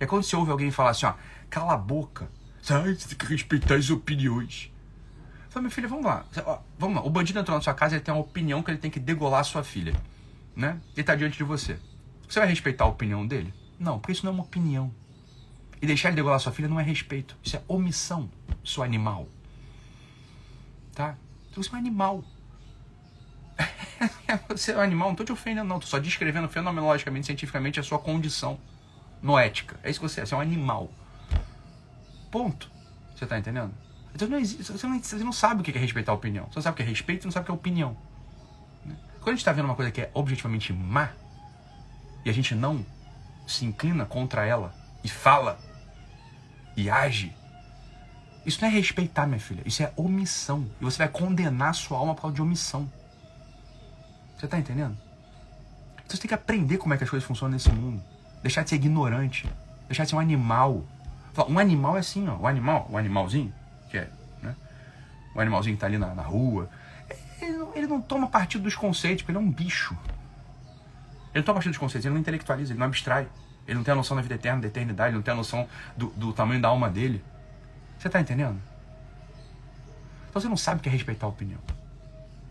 É 0.00 0.06
quando 0.06 0.24
você 0.24 0.34
ouve 0.34 0.50
alguém 0.50 0.72
falar 0.72 0.90
assim, 0.90 1.06
ó, 1.06 1.14
cala 1.48 1.74
a 1.74 1.76
boca. 1.76 2.28
Sai, 2.60 2.94
você 2.94 3.08
tem 3.08 3.18
que 3.18 3.26
respeitar 3.26 3.76
as 3.76 3.90
opiniões. 3.90 4.72
Fala, 5.50 5.62
minha 5.62 5.70
filha, 5.70 5.86
vamos 5.86 6.04
lá. 6.04 6.24
Vamos 6.78 6.96
lá. 6.96 7.06
O 7.06 7.10
bandido 7.10 7.38
entrou 7.38 7.56
na 7.56 7.62
sua 7.62 7.74
casa, 7.74 7.94
ele 7.94 8.02
tem 8.02 8.12
uma 8.12 8.20
opinião 8.20 8.62
que 8.62 8.70
ele 8.70 8.78
tem 8.78 8.90
que 8.90 8.98
degolar 8.98 9.40
a 9.40 9.44
sua 9.44 9.62
filha. 9.62 9.94
Né? 10.56 10.80
Ele 10.96 11.04
tá 11.04 11.14
diante 11.14 11.38
de 11.38 11.44
você. 11.44 11.78
Você 12.28 12.40
vai 12.40 12.48
respeitar 12.48 12.84
a 12.84 12.88
opinião 12.88 13.24
dele? 13.26 13.54
Não, 13.78 13.98
porque 13.98 14.12
isso 14.12 14.24
não 14.24 14.32
é 14.32 14.34
uma 14.34 14.44
opinião. 14.44 14.92
E 15.82 15.86
deixar 15.86 16.08
ele 16.10 16.16
degolar 16.16 16.38
sua 16.38 16.52
filha 16.52 16.68
não 16.68 16.78
é 16.78 16.82
respeito. 16.84 17.36
Isso 17.42 17.56
é 17.56 17.62
omissão, 17.66 18.30
seu 18.64 18.84
animal. 18.84 19.28
Tá? 20.94 21.16
Então 21.50 21.60
você 21.60 21.70
é 21.70 21.74
um 21.74 21.78
animal. 21.78 22.24
você 24.48 24.72
é 24.72 24.76
um 24.76 24.80
animal, 24.80 25.08
não 25.08 25.14
estou 25.14 25.26
te 25.26 25.32
ofendendo, 25.32 25.68
não. 25.68 25.76
Estou 25.78 25.90
só 25.90 25.98
descrevendo 25.98 26.48
fenomenologicamente, 26.48 27.26
cientificamente 27.26 27.80
a 27.80 27.82
sua 27.82 27.98
condição. 27.98 28.60
noética. 29.20 29.78
É 29.82 29.90
isso 29.90 30.00
que 30.00 30.08
você 30.08 30.20
é, 30.20 30.26
você 30.26 30.34
é 30.34 30.36
um 30.36 30.40
animal. 30.40 30.88
Ponto. 32.30 32.70
Você 33.14 33.26
tá 33.26 33.36
entendendo? 33.36 33.74
Então 34.14 34.28
não 34.28 34.38
existe, 34.38 34.72
você, 34.72 34.86
não, 34.86 34.98
você 34.98 35.16
não 35.16 35.32
sabe 35.32 35.62
o 35.62 35.64
que 35.64 35.76
é 35.76 35.80
respeitar 35.80 36.12
a 36.12 36.14
opinião. 36.14 36.46
Você 36.46 36.56
não 36.56 36.62
sabe 36.62 36.74
o 36.74 36.76
que 36.76 36.82
é 36.82 36.86
respeito, 36.86 37.22
você 37.22 37.26
não 37.26 37.32
sabe 37.32 37.44
o 37.44 37.46
que 37.46 37.50
é 37.50 37.54
opinião. 37.54 37.96
Quando 39.16 39.28
a 39.28 39.32
gente 39.32 39.38
está 39.38 39.52
vendo 39.52 39.64
uma 39.64 39.74
coisa 39.74 39.90
que 39.90 40.00
é 40.00 40.10
objetivamente 40.14 40.72
má, 40.72 41.10
e 42.24 42.30
a 42.30 42.32
gente 42.32 42.54
não 42.54 42.84
se 43.46 43.64
inclina 43.64 44.04
contra 44.04 44.44
ela, 44.44 44.74
e 45.04 45.08
fala, 45.08 45.58
e 46.76 46.90
age, 46.90 47.34
isso 48.44 48.60
não 48.60 48.68
é 48.68 48.72
respeitar, 48.72 49.26
minha 49.26 49.38
filha. 49.38 49.62
Isso 49.64 49.82
é 49.82 49.92
omissão. 49.96 50.68
E 50.80 50.84
você 50.84 50.98
vai 50.98 51.08
condenar 51.08 51.70
a 51.70 51.72
sua 51.72 51.98
alma 51.98 52.14
por 52.14 52.22
causa 52.22 52.34
de 52.34 52.42
omissão. 52.42 52.90
Você 54.36 54.48
tá 54.48 54.58
entendendo? 54.58 54.96
Então 55.94 56.16
você 56.16 56.18
tem 56.18 56.28
que 56.28 56.34
aprender 56.34 56.78
como 56.78 56.92
é 56.92 56.96
que 56.96 57.04
as 57.04 57.10
coisas 57.10 57.26
funcionam 57.26 57.52
nesse 57.52 57.70
mundo. 57.70 58.02
Deixar 58.42 58.64
de 58.64 58.70
ser 58.70 58.76
ignorante. 58.76 59.48
Deixar 59.86 60.04
de 60.04 60.10
ser 60.10 60.16
um 60.16 60.20
animal. 60.20 60.84
Um 61.48 61.58
animal 61.58 61.96
é 61.96 62.00
assim, 62.00 62.28
ó. 62.28 62.36
O 62.36 62.46
animal, 62.46 62.88
o 62.90 62.98
animalzinho, 62.98 63.54
que 63.88 63.96
é, 63.96 64.10
né? 64.42 64.56
O 65.34 65.40
animalzinho 65.40 65.76
que 65.76 65.80
tá 65.80 65.86
ali 65.86 65.96
na, 65.96 66.12
na 66.14 66.22
rua. 66.22 66.68
Ele 67.40 67.52
não, 67.52 67.74
ele 67.76 67.86
não 67.86 68.00
toma 68.00 68.26
partido 68.26 68.64
dos 68.64 68.74
conceitos, 68.74 69.22
porque 69.22 69.32
ele 69.32 69.38
é 69.38 69.48
um 69.48 69.50
bicho. 69.50 69.96
Ele 71.32 71.36
não 71.36 71.42
toma 71.42 71.54
partido 71.54 71.72
dos 71.72 71.78
conceitos, 71.78 72.04
ele 72.04 72.14
não 72.14 72.20
intelectualiza, 72.20 72.72
ele 72.72 72.80
não 72.80 72.86
abstrai. 72.86 73.28
Ele 73.66 73.76
não 73.76 73.84
tem 73.84 73.92
a 73.92 73.94
noção 73.94 74.16
da 74.16 74.22
vida 74.22 74.34
eterna, 74.34 74.60
da 74.60 74.68
eternidade, 74.68 75.10
ele 75.10 75.16
não 75.16 75.22
tem 75.22 75.32
a 75.32 75.36
noção 75.36 75.68
do, 75.96 76.08
do 76.10 76.32
tamanho 76.32 76.60
da 76.60 76.68
alma 76.68 76.90
dele. 76.90 77.24
Você 77.98 78.08
tá 78.08 78.20
entendendo? 78.20 78.60
Então 80.28 80.40
você 80.40 80.48
não 80.48 80.56
sabe 80.56 80.80
o 80.80 80.82
que 80.82 80.88
é 80.88 80.92
respeitar 80.92 81.26
a 81.26 81.28
opinião. 81.28 81.60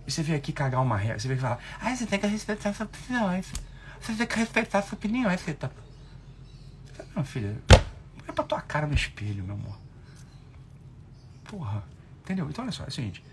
E 0.07 0.11
você 0.11 0.23
vem 0.23 0.35
aqui 0.35 0.53
cagar 0.53 0.81
uma 0.81 0.97
regra, 0.97 1.19
você 1.19 1.27
vem 1.27 1.37
falar, 1.37 1.59
ah, 1.79 1.95
você 1.95 2.05
tem 2.05 2.19
que 2.19 2.27
respeitar 2.27 2.73
suas 2.73 2.87
opiniões. 2.87 3.51
Você 3.99 4.13
tem 4.15 4.27
que 4.27 4.35
respeitar 4.35 4.81
suas 4.81 4.93
opiniões, 4.93 5.41
você 5.41 5.53
tá. 5.53 5.69
Não, 7.15 7.23
filha, 7.23 7.57
olha 8.23 8.33
pra 8.33 8.43
tua 8.43 8.61
cara 8.61 8.87
no 8.87 8.93
espelho, 8.93 9.43
meu 9.43 9.55
amor. 9.55 9.77
Porra. 11.43 11.83
Entendeu? 12.21 12.47
Então 12.49 12.63
olha 12.63 12.71
só, 12.71 12.83
é 12.83 12.87
o 12.87 12.91
seguinte. 12.91 13.23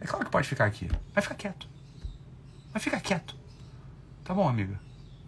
É 0.00 0.06
claro 0.06 0.24
que 0.24 0.30
pode 0.30 0.48
ficar 0.48 0.66
aqui. 0.66 0.90
Mas 1.14 1.24
fica 1.24 1.34
quieto. 1.36 1.68
Mas 2.72 2.82
fica 2.82 3.00
quieto. 3.00 3.36
Tá 4.24 4.34
bom, 4.34 4.48
amiga? 4.48 4.78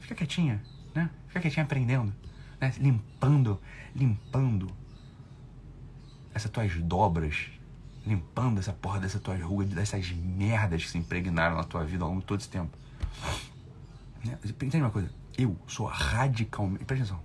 Fica 0.00 0.14
quietinha, 0.14 0.62
né? 1.32 1.40
Fica 1.40 1.40
quietinha 1.40 1.64
aprendendo. 1.64 2.12
Né? 2.60 2.72
Limpando, 2.78 3.60
limpando 3.94 4.70
essas 6.34 6.50
tuas 6.50 6.74
dobras, 6.76 7.50
limpando 8.06 8.58
essa 8.58 8.72
porra 8.72 9.00
dessa 9.00 9.18
tua 9.18 9.36
ruas, 9.36 9.68
dessas 9.68 10.10
merdas 10.10 10.84
que 10.84 10.90
se 10.90 10.98
impregnaram 10.98 11.56
na 11.56 11.64
tua 11.64 11.84
vida 11.84 12.04
ao 12.04 12.10
longo 12.10 12.20
de 12.20 12.26
todo 12.26 12.40
esse 12.40 12.48
tempo. 12.48 12.76
Né? 14.24 14.38
Entende 14.44 14.78
uma 14.78 14.90
coisa? 14.90 15.10
Eu 15.36 15.56
sou 15.66 15.86
radicalmente. 15.86 16.84
Presta 16.84 17.04
atenção. 17.04 17.22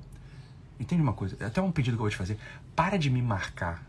Entende 0.79 1.01
uma 1.01 1.13
coisa? 1.13 1.35
É 1.39 1.45
até 1.45 1.61
um 1.61 1.71
pedido 1.71 1.97
que 1.97 2.01
eu 2.01 2.03
vou 2.03 2.09
te 2.09 2.17
fazer. 2.17 2.37
Para 2.75 2.97
de 2.97 3.09
me 3.09 3.21
marcar. 3.21 3.86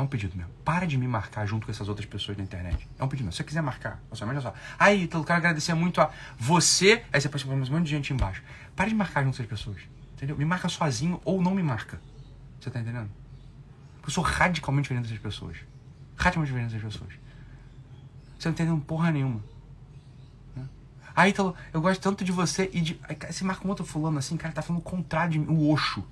É 0.00 0.02
um 0.02 0.06
pedido 0.06 0.34
mesmo. 0.34 0.50
Para 0.64 0.86
de 0.86 0.96
me 0.96 1.06
marcar 1.06 1.44
junto 1.44 1.66
com 1.66 1.70
essas 1.70 1.86
outras 1.86 2.06
pessoas 2.06 2.38
na 2.38 2.42
internet. 2.42 2.88
É 2.98 3.04
um 3.04 3.08
pedido 3.08 3.26
mesmo. 3.26 3.32
Se 3.32 3.36
você 3.38 3.44
quiser 3.44 3.60
marcar, 3.60 4.00
você 4.08 4.24
imagina 4.24 4.40
só. 4.40 4.54
Aí, 4.78 5.02
eu 5.12 5.22
quero 5.22 5.36
agradecer 5.36 5.74
muito 5.74 6.00
a 6.00 6.10
você. 6.38 7.04
Aí 7.12 7.20
você 7.20 7.28
mais 7.28 7.68
um 7.68 7.74
monte 7.74 7.84
de 7.84 7.90
gente 7.90 8.10
embaixo. 8.10 8.42
Para 8.74 8.88
de 8.88 8.94
marcar 8.94 9.22
junto 9.22 9.36
com 9.36 9.42
essas 9.42 9.58
pessoas. 9.58 9.82
Entendeu? 10.14 10.38
Me 10.38 10.44
marca 10.46 10.70
sozinho 10.70 11.20
ou 11.22 11.42
não 11.42 11.54
me 11.54 11.62
marca. 11.62 12.00
Você 12.58 12.70
tá 12.70 12.80
entendendo? 12.80 13.10
Eu 14.02 14.08
sou 14.08 14.24
radicalmente 14.24 14.84
diferente 14.84 15.02
dessas 15.02 15.18
pessoas. 15.18 15.58
Radicalmente 16.16 16.50
diferente 16.50 16.72
dessas 16.72 16.92
pessoas. 16.92 17.12
Você 18.38 18.48
não 18.48 18.54
entendendo 18.54 18.80
porra 18.80 19.10
nenhuma. 19.10 19.44
Né? 20.56 20.64
Aí, 21.14 21.28
Ítalo, 21.28 21.54
eu 21.74 21.80
gosto 21.82 22.00
tanto 22.00 22.24
de 22.24 22.32
você 22.32 22.70
e 22.72 22.80
de. 22.80 22.98
Aí, 23.02 23.18
você 23.30 23.44
marca 23.44 23.66
um 23.66 23.68
outro 23.68 23.84
fulano 23.84 24.16
assim, 24.16 24.38
cara, 24.38 24.54
tá 24.54 24.62
falando 24.62 24.80
o 24.80 24.84
contrário 24.84 25.32
de 25.32 25.38
mim, 25.38 25.46
o 25.48 25.70
Oxo. 25.70 26.02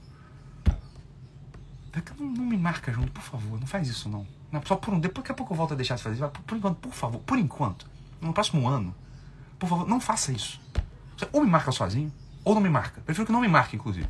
Não, 2.19 2.27
não, 2.27 2.45
me 2.45 2.57
marca 2.57 2.93
junto, 2.93 3.11
por 3.13 3.23
favor, 3.23 3.59
não 3.59 3.67
faz 3.67 3.89
isso 3.89 4.09
não. 4.09 4.27
não 4.51 4.63
só 4.65 4.77
por 4.77 4.93
um. 4.95 5.01
Depois 5.01 5.23
daqui 5.23 5.33
a 5.33 5.35
pouco 5.35 5.53
eu 5.53 5.57
volto 5.57 5.73
a 5.73 5.77
deixar 5.77 5.97
de 5.97 6.03
fazer. 6.03 6.27
Por, 6.29 6.43
por 6.43 6.57
enquanto, 6.57 6.77
por 6.77 6.93
favor, 6.93 7.21
por 7.21 7.39
enquanto. 7.39 7.87
No 8.21 8.33
próximo 8.33 8.69
ano, 8.69 8.95
por 9.59 9.69
favor, 9.69 9.89
não 9.89 10.01
faça 10.01 10.33
isso. 10.33 10.61
Você 11.17 11.29
ou 11.33 11.43
me 11.43 11.51
marca 11.51 11.73
sozinho, 11.73 12.13
ou 12.45 12.55
não 12.55 12.61
me 12.61 12.69
marca. 12.69 13.01
Prefiro 13.03 13.27
que 13.27 13.33
não 13.33 13.41
me 13.41 13.49
marque, 13.49 13.77
inclusive. 13.77 14.09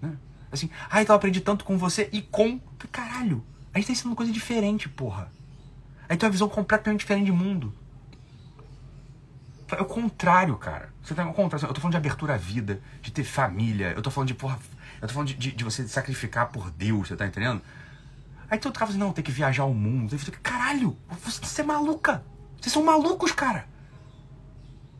Né? 0.00 0.16
Assim, 0.50 0.70
ai, 0.90 1.02
então 1.02 1.14
eu 1.14 1.16
aprendi 1.18 1.40
tanto 1.40 1.64
com 1.64 1.78
você 1.78 2.08
e 2.12 2.22
com. 2.22 2.60
Caralho, 2.90 3.44
a 3.72 3.78
gente 3.78 3.86
tá 3.86 3.92
ensinando 3.92 4.16
coisa 4.16 4.32
diferente, 4.32 4.88
porra. 4.88 5.32
Aí 6.08 6.16
tem 6.16 6.26
uma 6.26 6.32
visão 6.32 6.48
completamente 6.48 7.00
diferente 7.00 7.26
de 7.26 7.32
mundo. 7.32 7.72
É 9.70 9.80
o 9.80 9.86
contrário, 9.86 10.56
cara. 10.58 10.92
Você 11.02 11.14
tá 11.14 11.26
o 11.26 11.32
contrário. 11.32 11.66
Eu 11.66 11.72
tô 11.72 11.80
falando 11.80 11.92
de 11.92 11.96
abertura 11.96 12.34
à 12.34 12.36
vida, 12.36 12.82
de 13.00 13.10
ter 13.10 13.24
família. 13.24 13.92
Eu 13.96 14.02
tô 14.02 14.10
falando 14.10 14.28
de, 14.28 14.34
porra. 14.34 14.58
Eu 15.02 15.08
tô 15.08 15.14
falando 15.14 15.28
de, 15.28 15.34
de, 15.34 15.50
de 15.50 15.64
você 15.64 15.86
sacrificar 15.88 16.48
por 16.50 16.70
Deus, 16.70 17.08
você 17.08 17.16
tá 17.16 17.26
entendendo? 17.26 17.60
Aí 18.48 18.56
tu 18.56 18.70
cara 18.70 18.88
assim, 18.88 18.98
não, 18.98 19.12
tem 19.12 19.24
que 19.24 19.32
viajar 19.32 19.64
o 19.64 19.74
mundo. 19.74 20.16
Caralho, 20.42 20.96
você 21.20 21.62
é 21.62 21.64
maluca. 21.64 22.22
Vocês 22.60 22.72
são 22.72 22.84
malucos, 22.84 23.32
cara. 23.32 23.66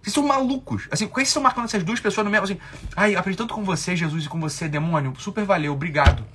Vocês 0.03 0.13
são 0.13 0.27
malucos. 0.27 0.89
Assim, 0.91 1.07
por 1.07 1.15
que 1.15 1.21
vocês 1.21 1.29
estão 1.29 1.43
marcando 1.43 1.67
essas 1.67 1.85
duas 1.85 2.01
pessoas 2.01 2.25
no 2.25 2.31
mesmo? 2.31 2.45
Assim, 2.45 2.59
ai, 2.97 3.15
aprendi 3.15 3.39
tanto 3.39 3.55
com 3.55 3.63
você, 3.63 3.95
Jesus, 3.95 4.25
e 4.25 4.29
com 4.29 4.41
você, 4.41 4.69
demônio. 4.69 5.15
Super 5.19 5.45
valeu, 5.45 5.73
obrigado. 5.73 6.27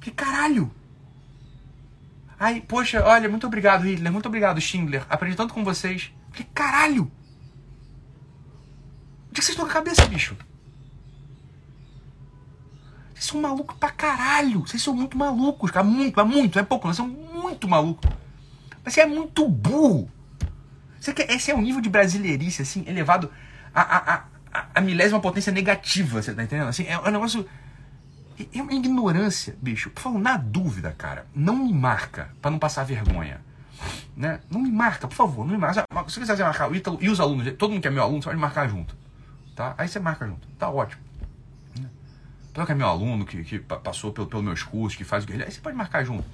Que 0.00 0.10
caralho. 0.10 0.68
Ai, 2.40 2.60
poxa, 2.66 3.04
olha, 3.04 3.28
muito 3.28 3.46
obrigado, 3.46 3.82
Hitler. 3.82 4.12
Muito 4.12 4.26
obrigado, 4.26 4.60
Schindler. 4.60 5.06
Aprendi 5.08 5.36
tanto 5.36 5.54
com 5.54 5.62
vocês. 5.62 6.12
Que 6.32 6.42
caralho. 6.42 7.12
Onde 9.28 9.32
é 9.32 9.34
que 9.34 9.44
vocês 9.44 9.50
estão 9.50 9.64
com 9.66 9.70
a 9.70 9.74
cabeça, 9.74 10.04
bicho? 10.06 10.36
Vocês 13.16 13.24
são 13.30 13.40
malucos 13.40 13.74
pra 13.78 13.90
caralho. 13.90 14.60
Vocês 14.60 14.82
são 14.82 14.94
muito 14.94 15.16
malucos, 15.16 15.70
cara. 15.70 15.84
Muito, 15.84 16.14
mas 16.14 16.28
muito. 16.28 16.58
É 16.58 16.62
pouco. 16.62 16.86
Vocês 16.86 16.96
são 16.96 17.08
muito 17.08 17.66
malucos. 17.66 18.10
Mas 18.84 18.92
você 18.92 19.00
é 19.00 19.06
muito 19.06 19.48
burro. 19.48 20.10
Você 21.00 21.14
quer, 21.14 21.30
esse 21.30 21.50
é 21.50 21.54
o 21.54 21.60
nível 21.60 21.80
de 21.80 21.88
brasileirice, 21.88 22.62
assim, 22.62 22.84
elevado 22.86 23.30
a, 23.74 23.80
a, 23.80 24.24
a, 24.52 24.66
a 24.74 24.80
milésima 24.80 25.20
potência 25.20 25.52
negativa, 25.52 26.20
você 26.20 26.34
tá 26.34 26.42
entendendo? 26.42 26.68
Assim, 26.68 26.84
é 26.86 26.98
um 26.98 27.10
negócio. 27.10 27.46
É 28.54 28.60
uma 28.60 28.72
ignorância, 28.74 29.56
bicho. 29.62 29.88
Por 29.90 30.02
favor, 30.02 30.18
na 30.20 30.36
dúvida, 30.36 30.94
cara, 30.96 31.26
não 31.34 31.56
me 31.56 31.72
marca 31.72 32.30
para 32.42 32.50
não 32.50 32.58
passar 32.58 32.84
vergonha. 32.84 33.40
Né? 34.14 34.40
Não 34.50 34.60
me 34.60 34.70
marca, 34.70 35.08
por 35.08 35.14
favor, 35.14 35.46
não 35.46 35.52
me 35.52 35.58
marca. 35.58 35.86
Se 36.08 36.20
você 36.20 36.32
quiser 36.32 36.44
marcar 36.44 36.70
o 36.70 36.74
Ítalo 36.74 36.98
e 37.00 37.08
os 37.08 37.18
alunos, 37.18 37.50
todo 37.56 37.70
mundo 37.70 37.80
que 37.80 37.88
é 37.88 37.90
meu 37.90 38.02
aluno, 38.02 38.22
você 38.22 38.28
pode 38.28 38.40
marcar 38.40 38.68
junto. 38.68 38.94
Tá? 39.54 39.74
Aí 39.78 39.88
você 39.88 39.98
marca 39.98 40.26
junto. 40.26 40.46
Tá 40.58 40.68
ótimo. 40.68 41.00
Todo 42.56 42.64
que 42.64 42.72
é 42.72 42.74
meu 42.74 42.88
aluno, 42.88 43.26
que, 43.26 43.44
que 43.44 43.58
passou 43.58 44.14
pelos 44.14 44.30
pelo 44.30 44.42
meus 44.42 44.62
cursos, 44.62 44.96
que 44.96 45.04
faz 45.04 45.24
o 45.24 45.26
que 45.26 45.34
ele. 45.34 45.44
Aí 45.44 45.52
você 45.52 45.60
pode 45.60 45.76
marcar 45.76 46.02
junto. 46.02 46.24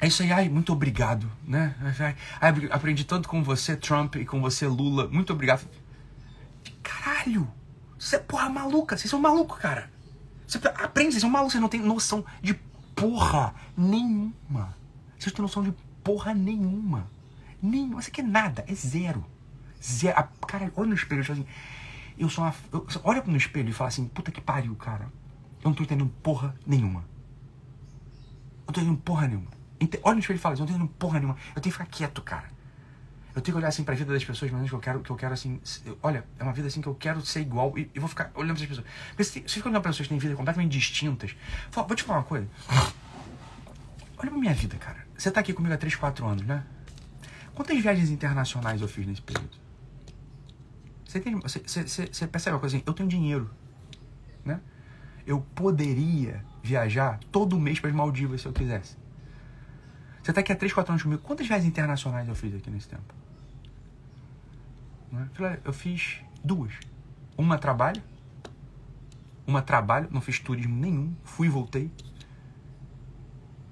É 0.00 0.08
isso 0.08 0.24
aí, 0.24 0.32
ai, 0.32 0.48
muito 0.48 0.72
obrigado, 0.72 1.30
né? 1.46 1.74
Ai, 2.40 2.52
aprendi 2.70 3.04
tanto 3.04 3.28
com 3.28 3.44
você, 3.44 3.76
Trump, 3.76 4.16
e 4.16 4.26
com 4.26 4.40
você, 4.40 4.66
Lula. 4.66 5.06
Muito 5.06 5.32
obrigado. 5.32 5.66
Caralho! 6.82 7.48
Você 7.96 8.16
é 8.16 8.18
porra 8.18 8.50
maluca, 8.50 8.96
vocês 8.96 9.08
são 9.08 9.20
malucos, 9.20 9.58
cara. 9.58 9.88
Você 10.48 10.58
aprende, 10.66 11.12
vocês 11.12 11.20
são 11.20 11.30
malucos, 11.30 11.52
vocês 11.52 11.62
não 11.62 11.68
têm 11.68 11.80
noção 11.80 12.24
de 12.42 12.54
porra 12.94 13.54
nenhuma. 13.76 14.76
Vocês 15.16 15.26
não 15.26 15.36
têm 15.36 15.42
noção 15.42 15.62
de 15.62 15.72
porra 16.02 16.34
nenhuma. 16.34 17.08
Nenhuma. 17.62 18.00
Isso 18.00 18.10
aqui 18.10 18.20
é 18.20 18.24
nada, 18.24 18.64
é 18.66 18.74
zero. 18.74 19.24
Zero. 19.80 20.28
Cara, 20.46 20.72
olha 20.76 20.88
no 20.88 20.94
espelho 20.94 21.22
assim. 21.22 21.46
Eu 22.18 22.28
sou 22.28 22.44
uma. 22.44 22.54
Eu, 22.72 22.86
olha 23.04 23.22
no 23.26 23.36
espelho 23.36 23.68
e 23.68 23.72
fala 23.72 23.88
assim, 23.88 24.06
puta 24.08 24.30
que 24.30 24.40
pariu, 24.40 24.74
cara. 24.76 25.04
Eu 25.62 25.70
não 25.70 25.74
tô 25.74 25.82
entendendo 25.82 26.10
porra 26.22 26.54
nenhuma. 26.66 27.00
Eu 27.00 28.68
não 28.68 28.74
tô 28.74 28.80
entendendo 28.80 29.00
porra 29.02 29.28
nenhuma. 29.28 29.50
Olha 30.02 30.14
no 30.14 30.20
espelho 30.20 30.36
e 30.36 30.40
fala 30.40 30.54
assim, 30.54 30.62
eu 30.62 30.66
não 30.66 30.72
tô 30.72 30.78
entendendo 30.78 30.98
porra 30.98 31.18
nenhuma. 31.18 31.36
Eu 31.54 31.60
tenho 31.60 31.64
que 31.64 31.72
ficar 31.72 31.86
quieto, 31.86 32.22
cara. 32.22 32.56
Eu 33.34 33.42
tenho 33.42 33.54
que 33.54 33.58
olhar 33.58 33.68
assim 33.68 33.84
pra 33.84 33.94
vida 33.94 34.10
das 34.10 34.24
pessoas, 34.24 34.50
mas 34.50 34.66
que 34.66 34.74
eu 34.74 34.80
quero, 34.80 35.00
que 35.00 35.10
eu 35.10 35.16
quero 35.16 35.34
assim. 35.34 35.60
Olha, 36.02 36.24
é 36.38 36.42
uma 36.42 36.54
vida 36.54 36.68
assim 36.68 36.80
que 36.80 36.88
eu 36.88 36.94
quero 36.94 37.20
ser 37.20 37.40
igual 37.42 37.76
e 37.78 37.90
eu 37.94 38.00
vou 38.00 38.08
ficar 38.08 38.30
olhando 38.34 38.56
as 38.56 38.64
pessoas. 38.64 38.86
Porque 39.08 39.24
se 39.24 39.42
você 39.42 39.48
fica 39.56 39.68
olhando 39.68 39.82
pra 39.82 39.90
pessoas 39.90 40.06
que 40.06 40.08
têm 40.08 40.18
vidas 40.18 40.38
completamente 40.38 40.72
distintas. 40.72 41.36
Fala, 41.70 41.86
vou 41.86 41.94
te 41.94 42.02
falar 42.02 42.20
uma 42.20 42.24
coisa. 42.24 42.48
Olha 44.16 44.30
pra 44.30 44.38
minha 44.38 44.54
vida, 44.54 44.78
cara. 44.78 45.06
Você 45.18 45.30
tá 45.30 45.40
aqui 45.40 45.52
comigo 45.52 45.74
há 45.74 45.76
3, 45.76 45.94
4 45.96 46.26
anos, 46.26 46.46
né? 46.46 46.64
Quantas 47.54 47.78
viagens 47.78 48.08
internacionais 48.08 48.80
eu 48.80 48.88
fiz 48.88 49.06
nesse 49.06 49.20
período? 49.20 49.65
Você, 51.06 51.18
entende, 51.18 51.40
você, 51.40 51.60
você, 51.60 52.06
você 52.06 52.26
percebe 52.26 52.54
uma 52.54 52.60
coisa 52.60 52.76
assim? 52.76 52.84
Eu 52.86 52.92
tenho 52.92 53.08
dinheiro, 53.08 53.50
né? 54.44 54.60
Eu 55.26 55.40
poderia 55.54 56.44
viajar 56.62 57.20
todo 57.30 57.58
mês 57.58 57.78
para 57.78 57.90
as 57.90 57.96
Maldivas 57.96 58.40
se 58.42 58.48
eu 58.48 58.52
quisesse. 58.52 58.96
Você 60.22 60.32
está 60.32 60.40
aqui 60.40 60.52
há 60.52 60.56
3, 60.56 60.72
4 60.72 60.92
anos 60.92 61.02
comigo. 61.02 61.22
Quantas 61.22 61.46
viagens 61.46 61.68
internacionais 61.68 62.28
eu 62.28 62.34
fiz 62.34 62.54
aqui 62.54 62.68
nesse 62.68 62.88
tempo? 62.88 63.14
É? 65.14 65.60
Eu 65.64 65.72
fiz 65.72 66.20
duas. 66.44 66.72
Uma 67.38 67.58
trabalho. 67.58 68.02
Uma 69.46 69.62
trabalho, 69.62 70.08
não 70.10 70.20
fiz 70.20 70.40
turismo 70.40 70.74
nenhum. 70.74 71.14
Fui 71.22 71.46
e 71.46 71.50
voltei. 71.50 71.90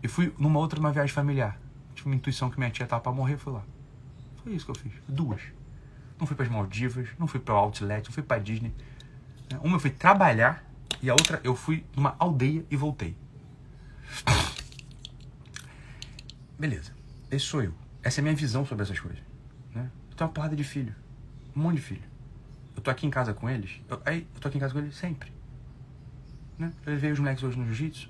E 0.03 0.07
fui 0.07 0.33
numa 0.39 0.61
outra 0.61 0.79
numa 0.79 0.93
viagem 0.93 1.13
familiar. 1.13 1.59
Tive 1.95 2.09
uma 2.09 2.15
intuição 2.15 2.49
que 2.49 2.59
minha 2.59 2.71
tia 2.71 2.85
estava 2.85 3.03
para 3.03 3.11
morrer, 3.11 3.37
fui 3.37 3.53
lá. 3.53 3.65
Foi 4.37 4.53
isso 4.53 4.65
que 4.65 4.71
eu 4.71 4.77
fiz. 4.77 4.93
Duas. 5.09 5.41
Não 6.19 6.27
fui 6.27 6.37
para 6.37 6.47
as 6.47 6.51
Maldivas, 6.51 7.09
não 7.19 7.27
fui 7.27 7.41
para 7.41 7.55
o 7.55 7.57
Outlet, 7.57 8.07
não 8.07 8.13
fui 8.13 8.23
para 8.23 8.41
Disney. 8.41 8.73
Né? 9.51 9.59
Uma 9.63 9.77
eu 9.77 9.81
fui 9.81 9.91
trabalhar 9.91 10.65
e 11.03 11.11
a 11.11 11.13
outra 11.13 11.41
eu 11.45 11.55
fui 11.55 11.85
numa 11.95 12.15
aldeia 12.19 12.65
e 12.71 12.77
voltei. 12.77 13.17
Beleza. 16.59 16.93
Esse 17.31 17.47
sou 17.47 17.63
eu. 17.63 17.75
Essa 18.03 18.21
é 18.21 18.23
a 18.23 18.25
minha 18.25 18.35
visão 18.35 18.65
sobre 18.65 18.85
essas 18.85 18.99
coisas. 18.99 19.21
Né? 19.75 19.91
Eu 20.11 20.17
tenho 20.17 20.29
uma 20.29 20.35
porrada 20.35 20.55
de 20.55 20.65
filho. 20.65 20.95
Um 21.55 21.63
monte 21.63 21.77
de 21.77 21.83
filho. 21.83 22.03
Eu 22.77 22.83
tô 22.83 22.91
aqui 22.91 23.07
em 23.07 23.11
casa 23.11 23.35
com 23.35 23.49
eles. 23.49 23.81
Eu, 23.89 24.01
aí, 24.05 24.27
eu 24.35 24.41
tô 24.41 24.49
aqui 24.49 24.57
em 24.57 24.61
casa 24.61 24.73
com 24.73 24.81
eles 24.81 24.95
sempre. 24.95 25.33
Né? 26.59 26.73
Eu 26.87 26.93
levei 26.93 27.13
os 27.13 27.19
moleques 27.19 27.43
hoje 27.43 27.59
no 27.59 27.65
jiu-jitsu. 27.67 28.09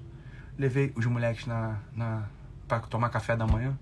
Levei 0.58 0.92
os 0.94 1.06
moleques 1.06 1.46
na, 1.46 1.80
na, 1.92 2.28
pra 2.68 2.80
tomar 2.80 3.08
café 3.08 3.36
da 3.36 3.46
manhã. 3.46 3.78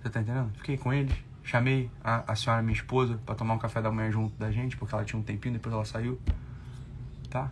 Você 0.00 0.10
tá 0.10 0.20
entendendo? 0.20 0.50
Fiquei 0.56 0.78
com 0.78 0.92
eles. 0.92 1.14
Chamei 1.42 1.90
a, 2.04 2.32
a 2.32 2.36
senhora, 2.36 2.62
minha 2.62 2.74
esposa, 2.74 3.18
para 3.24 3.34
tomar 3.34 3.54
um 3.54 3.58
café 3.58 3.80
da 3.80 3.90
manhã 3.90 4.10
junto 4.10 4.36
da 4.36 4.50
gente, 4.50 4.76
porque 4.76 4.94
ela 4.94 5.04
tinha 5.04 5.18
um 5.18 5.22
tempinho, 5.22 5.54
depois 5.54 5.74
ela 5.74 5.84
saiu. 5.84 6.20
Tá? 7.28 7.50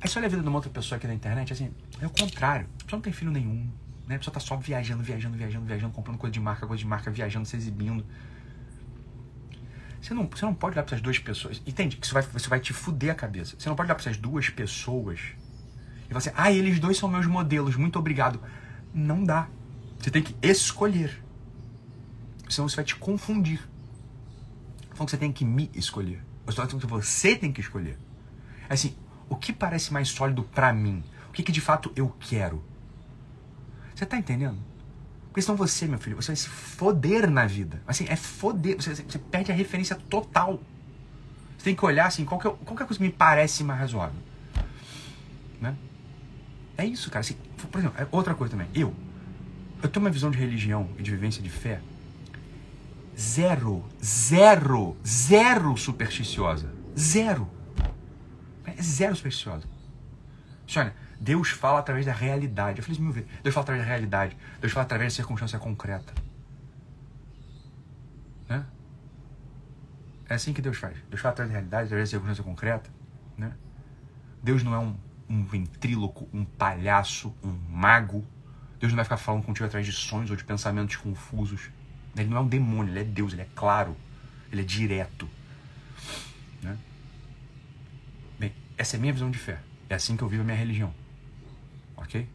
Aí 0.00 0.08
você 0.08 0.18
olha 0.18 0.26
a 0.26 0.28
vida 0.28 0.42
de 0.42 0.48
uma 0.48 0.58
outra 0.58 0.70
pessoa 0.70 0.96
aqui 0.96 1.06
na 1.06 1.14
internet, 1.14 1.52
assim, 1.52 1.72
é 2.00 2.06
o 2.06 2.10
contrário. 2.10 2.66
A 2.80 2.84
pessoa 2.84 2.98
não 2.98 3.02
tem 3.02 3.12
filho 3.12 3.30
nenhum. 3.30 3.70
Né? 4.06 4.16
A 4.16 4.18
pessoa 4.18 4.34
tá 4.34 4.40
só 4.40 4.56
viajando, 4.56 5.02
viajando, 5.02 5.36
viajando, 5.36 5.64
viajando, 5.64 5.92
comprando 5.92 6.18
coisa 6.18 6.32
de 6.32 6.40
marca, 6.40 6.66
coisa 6.66 6.80
de 6.80 6.86
marca, 6.86 7.10
viajando, 7.10 7.46
se 7.46 7.56
exibindo. 7.56 8.04
Você 10.00 10.14
não, 10.14 10.28
você 10.28 10.44
não 10.44 10.54
pode 10.54 10.74
olhar 10.74 10.84
para 10.84 10.94
essas 10.94 11.02
duas 11.02 11.18
pessoas. 11.18 11.60
Entende? 11.66 11.96
Que 11.96 12.04
isso 12.04 12.14
vai, 12.14 12.22
você 12.22 12.48
vai 12.48 12.60
te 12.60 12.72
fuder 12.72 13.10
a 13.10 13.14
cabeça. 13.14 13.56
Você 13.58 13.68
não 13.68 13.74
pode 13.74 13.88
olhar 13.88 13.94
para 13.94 14.02
essas 14.02 14.16
duas 14.16 14.48
pessoas 14.48 15.18
e 16.04 16.08
falar 16.08 16.18
assim, 16.18 16.30
ah, 16.36 16.52
eles 16.52 16.78
dois 16.78 16.96
são 16.96 17.08
meus 17.08 17.26
modelos, 17.26 17.74
muito 17.74 17.98
obrigado. 17.98 18.40
Não 18.94 19.24
dá. 19.24 19.48
Você 19.98 20.10
tem 20.10 20.22
que 20.22 20.36
escolher. 20.42 21.22
Senão 22.48 22.68
você 22.68 22.76
vai 22.76 22.84
te 22.84 22.96
confundir. 22.96 23.60
Falando 24.90 25.06
que 25.06 25.10
você 25.10 25.16
tem 25.16 25.32
que 25.32 25.44
me 25.44 25.70
escolher. 25.74 26.22
Que 26.46 26.86
você 26.86 27.36
tem 27.36 27.52
que 27.52 27.60
escolher. 27.60 27.98
É 28.68 28.74
assim, 28.74 28.96
o 29.28 29.36
que 29.36 29.52
parece 29.52 29.92
mais 29.92 30.08
sólido 30.08 30.42
para 30.42 30.72
mim? 30.72 31.02
O 31.28 31.32
que, 31.32 31.42
que 31.42 31.52
de 31.52 31.60
fato 31.60 31.92
eu 31.96 32.14
quero? 32.20 32.64
Você 33.94 34.06
tá 34.06 34.16
entendendo? 34.16 34.58
Porque 35.28 35.42
senão 35.42 35.56
você, 35.56 35.86
meu 35.86 35.98
filho, 35.98 36.16
você 36.16 36.28
vai 36.28 36.36
se 36.36 36.48
foder 36.48 37.30
na 37.30 37.46
vida. 37.46 37.82
Assim, 37.86 38.06
é 38.08 38.16
foder. 38.16 38.76
Você, 38.76 38.94
você 38.94 39.18
perde 39.18 39.52
a 39.52 39.54
referência 39.54 39.96
total. 39.96 40.60
Você 41.58 41.64
tem 41.64 41.74
que 41.74 41.84
olhar 41.84 42.06
assim, 42.06 42.24
qual 42.24 42.40
que, 42.40 42.46
é, 42.46 42.50
qual 42.50 42.76
que 42.76 42.82
é 42.82 42.86
coisa 42.86 42.98
que 42.98 43.02
me 43.04 43.12
parece 43.12 43.64
mais 43.64 43.80
razoável. 43.80 44.20
Né? 45.60 45.76
É 46.78 46.86
isso, 46.86 47.10
cara. 47.10 47.20
Assim, 47.20 47.34
por 47.70 47.78
exemplo, 47.78 48.00
é 48.00 48.06
outra 48.10 48.34
coisa 48.34 48.52
também. 48.52 48.68
Eu, 48.74 48.94
eu 49.82 49.88
tenho 49.88 50.04
uma 50.04 50.10
visão 50.10 50.30
de 50.30 50.38
religião 50.38 50.88
e 50.98 51.02
de 51.02 51.10
vivência 51.10 51.42
de 51.42 51.50
fé 51.50 51.80
zero, 53.18 53.84
zero, 54.02 54.96
zero 55.06 55.76
supersticiosa. 55.76 56.72
Zero. 56.98 57.50
É 58.64 58.82
zero 58.82 59.16
supersticiosa. 59.16 59.66
Olha, 60.76 60.94
Deus 61.18 61.50
fala 61.50 61.78
através 61.78 62.04
da 62.04 62.12
realidade. 62.12 62.78
Eu 62.78 62.84
falei 62.84 63.00
mil 63.00 63.12
vezes. 63.12 63.28
Deus 63.42 63.54
fala 63.54 63.62
através 63.62 63.84
da 63.84 63.88
realidade. 63.88 64.36
Deus 64.60 64.72
fala 64.72 64.84
através 64.84 65.12
da 65.12 65.16
circunstância 65.16 65.58
concreta. 65.58 66.12
Né? 68.48 68.64
É 70.28 70.34
assim 70.34 70.52
que 70.52 70.60
Deus 70.60 70.76
faz. 70.76 70.96
Deus 71.08 71.20
fala 71.20 71.32
através 71.32 71.52
da 71.52 71.58
realidade, 71.58 71.84
através 71.84 72.08
da 72.08 72.10
circunstância 72.10 72.44
concreta. 72.44 72.90
Né? 73.38 73.52
Deus 74.42 74.62
não 74.62 74.74
é 74.74 74.78
um, 74.78 74.96
um 75.28 75.42
ventríloco, 75.44 76.28
um 76.32 76.44
palhaço, 76.44 77.34
um 77.42 77.52
mago. 77.68 78.26
Deus 78.78 78.92
não 78.92 78.96
vai 78.96 79.04
ficar 79.04 79.16
falando 79.16 79.44
contigo 79.44 79.64
através 79.64 79.86
de 79.86 79.92
sonhos 79.92 80.30
ou 80.30 80.36
de 80.36 80.44
pensamentos 80.44 80.96
confusos. 80.96 81.70
Ele 82.16 82.30
não 82.30 82.38
é 82.38 82.40
um 82.40 82.48
demônio, 82.48 82.92
ele 82.92 83.00
é 83.00 83.04
Deus, 83.04 83.32
ele 83.32 83.42
é 83.42 83.48
claro. 83.54 83.96
Ele 84.50 84.62
é 84.62 84.64
direto. 84.64 85.28
Né? 86.62 86.78
Bem, 88.38 88.52
essa 88.78 88.96
é 88.96 88.98
a 88.98 89.00
minha 89.00 89.12
visão 89.12 89.30
de 89.30 89.38
fé. 89.38 89.60
É 89.88 89.94
assim 89.94 90.16
que 90.16 90.22
eu 90.22 90.28
vivo 90.28 90.42
a 90.42 90.44
minha 90.44 90.56
religião. 90.56 90.94
Ok? 91.96 92.28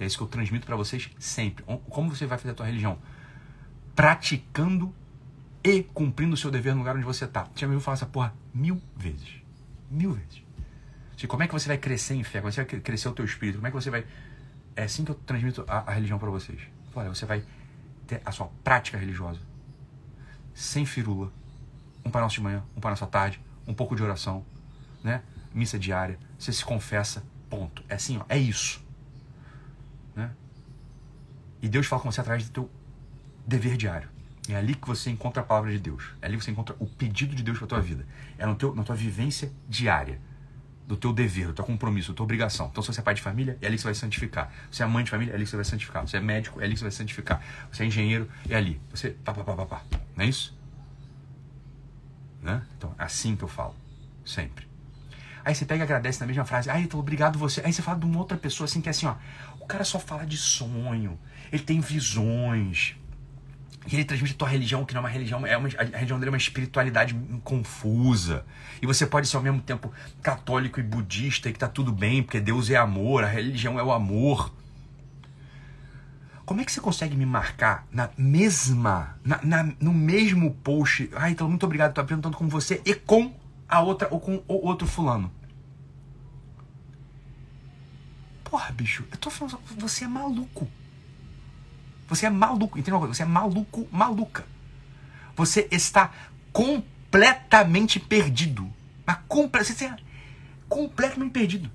É 0.00 0.06
isso 0.06 0.16
que 0.16 0.22
eu 0.22 0.28
transmito 0.28 0.64
para 0.64 0.76
vocês 0.76 1.10
sempre. 1.18 1.64
Como 1.90 2.14
você 2.14 2.26
vai 2.26 2.38
fazer 2.38 2.52
a 2.52 2.54
tua 2.54 2.66
religião? 2.66 2.98
Praticando 3.94 4.94
e 5.62 5.82
cumprindo 5.82 6.34
o 6.34 6.36
seu 6.36 6.50
dever 6.50 6.72
no 6.72 6.78
lugar 6.78 6.94
onde 6.94 7.04
você 7.04 7.24
está. 7.24 7.44
Tinha 7.54 7.66
me 7.66 7.74
ouvido 7.74 7.84
falar 7.84 7.96
essa 7.96 8.06
porra 8.06 8.32
mil 8.54 8.80
vezes. 8.96 9.42
Mil 9.90 10.12
vezes. 10.12 10.42
Assim, 11.16 11.26
como 11.26 11.42
é 11.42 11.48
que 11.48 11.52
você 11.52 11.66
vai 11.66 11.78
crescer 11.78 12.14
em 12.14 12.22
fé? 12.22 12.40
Como 12.40 12.52
você 12.52 12.64
vai 12.64 12.80
crescer 12.80 13.08
o 13.08 13.12
teu 13.12 13.24
espírito? 13.24 13.56
Como 13.56 13.66
é 13.66 13.70
que 13.70 13.76
você 13.76 13.90
vai... 13.90 14.06
É 14.76 14.84
assim 14.84 15.04
que 15.04 15.10
eu 15.10 15.16
transmito 15.16 15.64
a, 15.66 15.90
a 15.90 15.94
religião 15.94 16.18
para 16.18 16.30
vocês. 16.30 16.60
Olha, 16.94 17.08
você 17.08 17.26
vai 17.26 17.42
a 18.24 18.32
sua 18.32 18.48
prática 18.64 18.98
religiosa. 18.98 19.40
Sem 20.54 20.84
firula. 20.84 21.32
Um 22.04 22.10
para 22.10 22.22
nosso 22.22 22.36
de 22.36 22.40
manhã, 22.40 22.62
um 22.76 22.80
para 22.80 22.90
nossa 22.90 23.06
tarde, 23.06 23.40
um 23.66 23.74
pouco 23.74 23.94
de 23.94 24.02
oração, 24.02 24.44
né? 25.02 25.22
Missa 25.52 25.78
diária, 25.78 26.18
você 26.38 26.52
se 26.52 26.64
confessa, 26.64 27.22
ponto. 27.50 27.82
É 27.88 27.94
assim, 27.94 28.18
ó, 28.18 28.24
é 28.28 28.38
isso. 28.38 28.82
Né? 30.14 30.30
E 31.60 31.68
Deus 31.68 31.86
fala 31.86 32.00
com 32.00 32.10
você 32.10 32.20
através 32.20 32.48
do 32.48 32.52
teu 32.52 32.70
dever 33.46 33.76
diário. 33.76 34.08
É 34.48 34.56
ali 34.56 34.74
que 34.74 34.86
você 34.86 35.10
encontra 35.10 35.42
a 35.42 35.44
palavra 35.44 35.70
de 35.70 35.78
Deus. 35.78 36.14
É 36.22 36.26
ali 36.26 36.38
que 36.38 36.44
você 36.44 36.50
encontra 36.50 36.74
o 36.78 36.86
pedido 36.86 37.34
de 37.34 37.42
Deus 37.42 37.58
para 37.58 37.66
tua 37.66 37.80
vida. 37.80 38.06
É 38.38 38.46
no 38.46 38.54
teu, 38.54 38.74
na 38.74 38.82
tua 38.82 38.96
vivência 38.96 39.52
diária. 39.68 40.20
Do 40.88 40.96
teu 40.96 41.12
dever, 41.12 41.48
do 41.48 41.52
teu 41.52 41.64
compromisso, 41.64 42.12
da 42.12 42.16
tua 42.16 42.24
obrigação. 42.24 42.68
Então, 42.72 42.82
se 42.82 42.92
você 42.92 43.00
é 43.00 43.02
pai 43.02 43.14
de 43.14 43.22
família, 43.22 43.56
é 43.60 43.66
ali 43.66 43.76
que 43.76 43.82
você 43.82 43.88
vai 43.88 43.94
santificar. 43.94 44.50
Se 44.70 44.82
é 44.82 44.86
mãe 44.86 45.04
de 45.04 45.10
família, 45.10 45.32
é 45.32 45.34
ali 45.34 45.44
que 45.44 45.50
você 45.50 45.56
vai 45.56 45.64
santificar. 45.64 46.08
Se 46.08 46.16
é 46.16 46.20
médico, 46.20 46.60
é 46.60 46.64
ali 46.64 46.72
que 46.72 46.80
você 46.80 46.86
vai 46.86 46.92
santificar. 46.92 47.40
Você 47.70 47.84
é 47.84 47.86
engenheiro, 47.86 48.28
é 48.48 48.56
ali. 48.56 48.80
Você. 48.90 49.10
Pá, 49.10 49.32
pá, 49.34 49.44
pá, 49.44 49.54
pá, 49.54 49.66
pá. 49.66 49.82
Não 50.16 50.24
é 50.24 50.28
isso? 50.28 50.58
Né? 52.42 52.62
Então, 52.76 52.94
é 52.98 53.04
assim 53.04 53.36
que 53.36 53.44
eu 53.44 53.48
falo. 53.48 53.76
Sempre. 54.24 54.66
Aí 55.48 55.54
você 55.54 55.64
pega 55.64 55.82
e 55.82 55.84
agradece 55.84 56.20
na 56.20 56.26
mesma 56.26 56.44
frase. 56.44 56.68
Ai, 56.68 56.82
então 56.82 57.00
obrigado 57.00 57.38
você. 57.38 57.62
Aí 57.64 57.72
você 57.72 57.80
fala 57.80 57.98
de 57.98 58.04
uma 58.04 58.18
outra 58.18 58.36
pessoa 58.36 58.66
assim 58.66 58.82
que 58.82 58.88
é 58.88 58.90
assim, 58.90 59.06
ó. 59.06 59.14
O 59.58 59.66
cara 59.66 59.82
só 59.82 59.98
fala 59.98 60.26
de 60.26 60.36
sonho. 60.36 61.18
Ele 61.50 61.62
tem 61.62 61.80
visões. 61.80 62.97
E 63.86 63.94
ele 63.94 64.04
transmite 64.04 64.34
a 64.34 64.36
tua 64.36 64.48
religião, 64.48 64.84
que 64.84 64.92
não 64.92 65.00
é 65.00 65.04
uma 65.04 65.08
religião, 65.08 65.46
é 65.46 65.56
uma, 65.56 65.68
a 65.68 65.84
religião 65.96 66.18
dele 66.18 66.28
é 66.28 66.32
uma 66.32 66.38
espiritualidade 66.38 67.14
confusa. 67.44 68.44
E 68.82 68.86
você 68.86 69.06
pode 69.06 69.28
ser 69.28 69.36
ao 69.36 69.42
mesmo 69.42 69.60
tempo 69.60 69.92
católico 70.20 70.80
e 70.80 70.82
budista, 70.82 71.48
e 71.48 71.52
que 71.52 71.58
tá 71.58 71.68
tudo 71.68 71.92
bem, 71.92 72.22
porque 72.22 72.40
Deus 72.40 72.68
é 72.70 72.76
amor, 72.76 73.24
a 73.24 73.28
religião 73.28 73.78
é 73.78 73.82
o 73.82 73.92
amor. 73.92 74.52
Como 76.44 76.60
é 76.60 76.64
que 76.64 76.72
você 76.72 76.80
consegue 76.80 77.14
me 77.14 77.26
marcar 77.26 77.86
na 77.92 78.10
mesma, 78.16 79.18
na, 79.24 79.38
na 79.42 79.62
no 79.78 79.92
mesmo 79.92 80.54
post? 80.54 81.10
Ai, 81.14 81.32
então 81.32 81.48
muito 81.48 81.64
obrigado, 81.64 81.94
tô 81.94 82.00
aprendendo 82.00 82.24
tanto 82.24 82.38
com 82.38 82.48
você 82.48 82.80
e 82.84 82.94
com 82.94 83.34
a 83.68 83.80
outra 83.80 84.08
ou 84.10 84.18
com 84.18 84.42
o 84.48 84.66
outro 84.66 84.86
fulano. 84.86 85.30
Porra, 88.44 88.72
bicho, 88.72 89.04
eu 89.10 89.16
tô 89.18 89.28
falando, 89.28 89.60
você 89.76 90.04
é 90.04 90.08
maluco. 90.08 90.66
Você 92.08 92.26
é 92.26 92.30
maluco, 92.30 92.78
entendeu 92.78 92.94
uma 92.94 93.00
coisa? 93.00 93.14
Você 93.14 93.22
é 93.22 93.26
maluco, 93.26 93.86
maluca. 93.92 94.44
Você 95.36 95.68
está 95.70 96.10
completamente 96.52 98.00
perdido. 98.00 98.72
Mas 99.06 99.18
comple 99.28 99.62
você 99.62 99.84
é 99.84 99.96
completamente 100.68 101.32
perdido. 101.32 101.70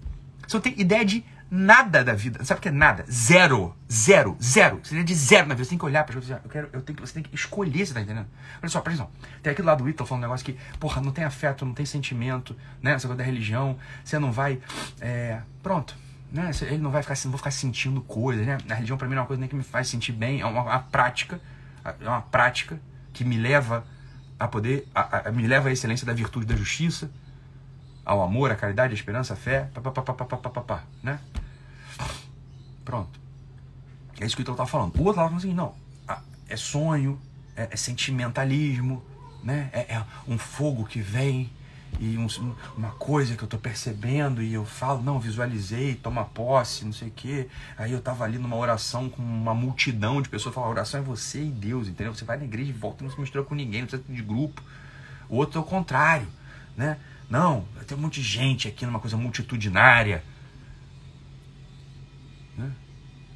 Você 0.48 0.58
não 0.58 0.62
tem 0.62 0.80
ideia 0.80 1.06
de 1.06 1.24
nada 1.50 2.04
da 2.04 2.13
vida. 2.13 2.43
Sabe 2.43 2.58
o 2.58 2.62
que 2.62 2.69
é 2.69 2.72
nada? 2.72 3.06
Zero. 3.10 3.76
Zero. 3.91 4.36
Zero. 4.41 4.80
Você 4.84 4.96
tem 4.96 5.06
de 5.06 5.13
zero 5.13 5.48
na 5.48 5.54
vida. 5.54 5.63
Você 5.63 5.69
tem 5.69 5.78
que 5.78 5.86
olhar 5.86 6.04
para 6.04 6.15
eu 6.15 6.50
quero, 6.50 6.69
eu 6.74 6.82
tenho, 6.82 7.00
Você 7.00 7.13
tem 7.13 7.24
que 7.24 7.36
escolher, 7.36 7.86
você 7.86 7.93
tá 7.93 8.02
entendendo? 8.02 8.28
Olha 8.60 8.69
só, 8.69 8.82
presta 8.82 9.04
atenção. 9.04 9.30
Tem 9.41 9.54
aqui 9.54 9.62
do 9.62 9.65
lado 9.67 9.84
do 9.84 9.89
Ítalo 9.89 10.08
falando 10.08 10.24
um 10.24 10.28
negócio 10.28 10.43
que, 10.43 10.58
porra, 10.80 11.00
não 11.00 11.12
tem 11.12 11.24
afeto, 11.24 11.63
não 11.63 11.74
tem 11.74 11.86
sentimento, 11.86 12.56
né? 12.82 12.93
Essa 12.93 13.08
coisa 13.08 13.19
da 13.19 13.24
religião. 13.24 13.78
Você 14.04 14.17
não 14.17 14.32
vai. 14.32 14.60
É, 15.00 15.41
pronto. 15.62 15.96
Né? 16.34 16.50
Ele 16.63 16.80
não 16.80 16.89
vai 16.89 17.04
ficar, 17.04 17.13
não 17.26 17.32
vou 17.32 17.38
ficar 17.38 17.52
sentindo 17.52 18.02
coisas, 18.02 18.43
né? 18.43 18.58
A 18.67 18.74
religião 18.74 18.98
para 18.98 19.08
mim 19.08 19.13
não 19.13 19.19
é 19.19 19.22
uma 19.22 19.28
coisa 19.28 19.39
nem 19.39 19.48
que 19.48 19.56
me 19.56 19.63
faz 19.63 19.88
sentir 19.88 20.12
bem, 20.12 20.41
é 20.41 20.46
uma, 20.46 20.63
uma 20.63 20.80
prática, 20.80 21.39
é 21.86 22.10
uma 22.10 22.24
prática 22.24 22.82
que 23.13 23.24
me 23.24 23.38
leva 23.38 23.86
a 24.39 24.48
poder, 24.48 24.88
a, 24.96 25.30
a, 25.30 25.32
me 25.32 25.46
leva 25.46 25.69
à 25.69 25.72
excelência 25.72 26.08
da 26.08 26.13
virtude 26.13 26.48
da 26.48 26.56
justiça, 26.56 27.12
ao 28.04 28.24
amor, 28.24 28.52
à 28.52 28.56
caridade, 28.56 28.93
à 28.93 28.96
esperança, 28.96 29.36
à 29.36 29.38
fé, 29.38 29.69
pá, 30.65 30.84
né? 31.04 31.19
Pronto. 32.84 33.19
É 34.19 34.26
isso 34.26 34.36
que 34.36 34.41
o 34.41 34.43
Ítalo 34.43 34.58
tá 34.58 34.65
falando. 34.65 34.96
O 35.00 35.04
outro 35.04 35.22
lado 35.22 35.36
assim, 35.36 35.54
não, 35.54 35.76
é 36.50 36.58
sonho, 36.58 37.19
é, 37.56 37.69
é 37.72 37.76
sentimentalismo, 37.76 39.04
né? 39.43 39.69
É, 39.72 39.93
é, 39.93 40.04
um 40.28 40.39
fogo 40.39 40.84
que 40.84 41.00
vem 41.00 41.52
e 42.00 42.18
um, 42.18 42.28
uma 42.78 42.92
coisa 42.92 43.36
que 43.36 43.44
eu 43.44 43.48
tô 43.48 43.58
percebendo 43.58 44.42
e 44.42 44.54
eu 44.54 44.66
falo, 44.66 45.02
não, 45.02 45.20
visualizei, 45.20 45.96
toma 45.96 46.26
posse, 46.26 46.86
não 46.86 46.94
sei 46.94 47.10
o 47.10 47.12
quê. 47.12 47.48
Aí 47.78 47.92
eu 47.92 48.02
tava 48.02 48.24
ali 48.24 48.38
numa 48.38 48.56
oração 48.56 49.10
com 49.10 49.22
uma 49.22 49.54
multidão 49.54 50.22
de 50.22 50.30
pessoas, 50.30 50.54
falando, 50.54 50.70
a 50.70 50.72
oração 50.74 51.00
é 51.00 51.04
você 51.04 51.44
e 51.44 51.50
Deus, 51.50 51.88
entendeu? 51.88 52.14
Você 52.14 52.26
vai 52.26 52.38
na 52.38 52.46
igreja 52.46 52.70
e 52.70 52.74
volta, 52.74 53.04
não 53.04 53.12
se 53.12 53.20
mistura 53.20 53.44
com 53.44 53.56
ninguém, 53.56 53.82
não 53.82 53.88
precisa 53.88 54.12
de 54.12 54.22
grupo. 54.22 54.62
O 55.30 55.38
outro 55.38 55.60
é 55.60 55.62
o 55.62 55.66
contrário, 55.66 56.28
né? 56.76 56.98
Não, 57.30 57.66
tem 57.88 57.98
um 57.98 58.02
monte 58.02 58.22
de 58.22 58.28
gente 58.28 58.68
aqui 58.68 58.86
numa 58.86 59.00
coisa 59.00 59.18
multitudinária. 59.18 60.24
Né? 62.58 62.72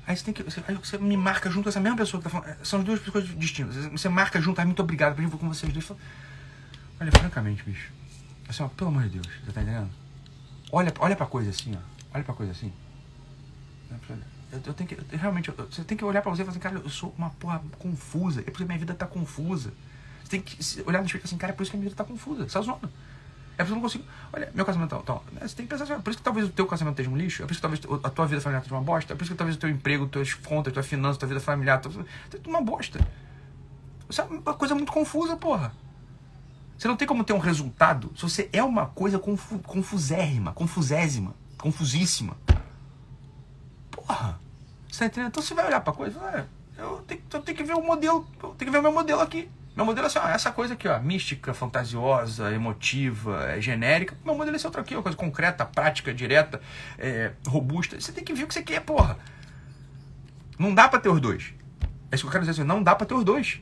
Aí 0.06 0.16
você 0.16 0.24
tem 0.24 0.34
que. 0.34 0.44
Você, 0.44 0.98
me 0.98 1.18
marca 1.18 1.50
junto 1.50 1.64
com 1.64 1.70
essa 1.70 1.80
mesma 1.80 1.98
pessoa 1.98 2.22
que 2.22 2.26
tá 2.26 2.30
falando. 2.30 2.50
É, 2.50 2.58
são 2.64 2.84
duas 2.84 3.00
pessoas 3.00 3.28
distintas. 3.38 3.76
Você 3.88 4.08
marca 4.08 4.40
junto, 4.40 4.60
ah, 4.60 4.66
muito 4.66 4.82
obrigado, 4.82 5.22
eu 5.22 5.30
vou 5.30 5.40
com 5.40 5.48
vocês 5.48 5.72
dois. 5.72 5.92
Olha, 7.00 7.12
francamente, 7.12 7.64
bicho. 7.64 7.97
Assim, 8.48 8.64
ó, 8.64 8.68
pelo 8.68 8.90
amor 8.90 9.04
de 9.04 9.20
Deus, 9.20 9.28
você 9.46 9.52
tá 9.52 9.62
entendendo? 9.62 9.90
Olha, 10.72 10.94
olha 11.00 11.16
pra 11.16 11.26
coisa 11.26 11.50
assim, 11.50 11.76
ó. 11.76 11.80
Olha 12.14 12.24
pra 12.24 12.34
coisa 12.34 12.52
assim. 12.52 12.72
Eu, 14.52 14.62
eu 14.66 14.74
tenho 14.74 14.88
que, 14.88 14.96
eu, 14.96 15.04
realmente, 15.18 15.50
eu, 15.50 15.56
você 15.56 15.84
tem 15.84 15.98
que 15.98 16.06
olhar 16.06 16.22
pra 16.22 16.32
você 16.32 16.42
e 16.42 16.46
falar 16.46 16.52
assim, 16.52 16.60
cara, 16.60 16.76
eu 16.78 16.90
sou 16.90 17.14
uma 17.18 17.30
porra 17.32 17.62
confusa. 17.80 18.42
É 18.42 18.44
por 18.44 18.52
isso 18.52 18.60
que 18.60 18.66
minha 18.66 18.80
vida 18.80 18.94
tá 18.94 19.06
confusa. 19.06 19.74
Você 20.24 20.30
tem 20.30 20.42
que 20.42 20.58
olhar 20.86 21.00
no 21.00 21.06
espelho 21.06 21.24
e 21.24 21.26
assim, 21.26 21.38
cara, 21.38 21.54
é 21.54 21.56
por 21.56 21.64
isso 21.64 21.72
que 21.72 21.78
a 21.78 21.80
minha 21.80 21.90
vida 21.90 21.98
tá 21.98 22.10
confusa. 22.10 22.46
Essa 22.46 22.62
zona. 22.62 22.90
É 23.58 23.64
por 23.64 23.64
isso 23.64 23.66
que 23.66 23.72
eu 23.72 23.76
não 23.76 23.82
consigo. 23.82 24.04
Olha, 24.32 24.52
meu 24.54 24.66
casamento. 24.66 24.96
Então, 25.02 25.22
né, 25.32 25.42
você 25.42 25.56
tem 25.56 25.66
que 25.66 25.70
pensar 25.70 25.84
assim, 25.84 26.02
por 26.02 26.10
isso 26.10 26.20
que 26.20 26.24
talvez 26.24 26.48
o 26.48 26.52
teu 26.52 26.66
casamento 26.68 26.94
esteja 26.94 27.10
um 27.10 27.18
lixo, 27.18 27.44
é 27.44 27.46
por 27.46 27.52
isso 27.52 27.62
que 27.62 27.82
talvez 27.82 28.04
a 28.04 28.10
tua 28.10 28.26
vida 28.28 28.42
familiar 28.42 28.62
esteja 28.62 28.76
uma 28.76 28.84
bosta, 28.84 29.14
é 29.14 29.16
por 29.16 29.24
isso 29.24 29.34
que 29.34 29.38
talvez 29.38 29.58
o 29.58 29.60
teu 29.60 29.70
emprego, 29.70 30.06
tuas 30.08 30.34
contas, 30.34 30.74
tua 30.74 30.84
finança, 30.84 31.20
tua 31.20 31.28
vida 31.28 31.40
familiar, 31.42 31.82
tua, 31.82 32.06
uma 32.46 32.62
bosta. 32.62 33.00
Isso 34.10 34.22
é 34.22 34.24
uma 34.26 34.54
coisa 34.54 34.76
muito 34.76 34.92
confusa, 34.92 35.36
porra. 35.36 35.74
Você 36.78 36.88
não 36.88 36.96
tem 36.96 37.08
como 37.08 37.24
ter 37.24 37.34
um 37.34 37.40
resultado 37.40 38.12
se 38.16 38.22
você 38.22 38.50
é 38.54 38.64
uma 38.64 38.86
coisa 38.86 39.18
confu 39.18 39.60
confusérrima, 39.60 40.54
confusésima, 40.54 41.34
confusíssima. 41.58 42.38
Porra. 43.90 44.40
Você 44.88 45.00
tá 45.00 45.06
entendendo? 45.06 45.30
Então 45.30 45.44
você 45.44 45.54
vai 45.54 45.66
olhar 45.68 45.82
pra 45.82 45.94
coisa 45.94 46.20
e 46.78 46.80
eu 46.80 47.04
eu 47.34 47.42
tenho 47.42 47.58
que 47.58 47.64
ver 47.64 47.74
o 47.74 47.82
modelo, 47.82 48.28
eu 48.42 48.50
tenho 48.50 48.72
que 48.72 48.72
ver 48.72 48.80
o 48.80 48.82
meu 48.82 48.92
modelo 48.92 49.22
aqui. 49.22 49.50
Meu 49.76 49.86
modelo 49.86 50.06
é 50.06 50.08
assim, 50.08 50.18
ó, 50.18 50.28
essa 50.28 50.52
coisa 50.52 50.74
aqui, 50.74 50.88
ó, 50.88 51.00
mística, 51.00 51.54
fantasiosa, 51.54 52.52
emotiva, 52.52 53.44
é 53.52 53.62
genérica. 53.62 54.18
Meu 54.26 54.36
modelo 54.36 54.56
é 54.56 54.58
esse 54.58 54.66
outro 54.66 54.82
aqui, 54.82 54.96
uma 54.96 55.04
coisa 55.04 55.16
concreta, 55.16 55.64
prática, 55.66 56.12
direta, 56.12 56.60
é, 56.98 57.34
robusta. 57.48 58.00
Você 58.00 58.12
tem 58.12 58.24
que 58.24 58.34
ver 58.34 58.46
o 58.46 58.48
que 58.48 58.56
você 58.56 58.64
quer, 58.64 58.82
porra. 58.82 59.20
Não 60.58 60.74
dá 60.74 60.88
pra 60.88 61.00
ter 61.00 61.10
os 61.10 61.22
dois. 61.22 61.54
É 62.12 62.16
isso 62.16 62.24
que 62.24 62.28
eu 62.28 62.32
quero 62.32 62.44
dizer 62.44 62.60
assim, 62.60 62.68
não 62.68 62.82
dá 62.82 62.96
pra 62.96 63.06
ter 63.06 63.14
os 63.14 63.24
dois. 63.24 63.60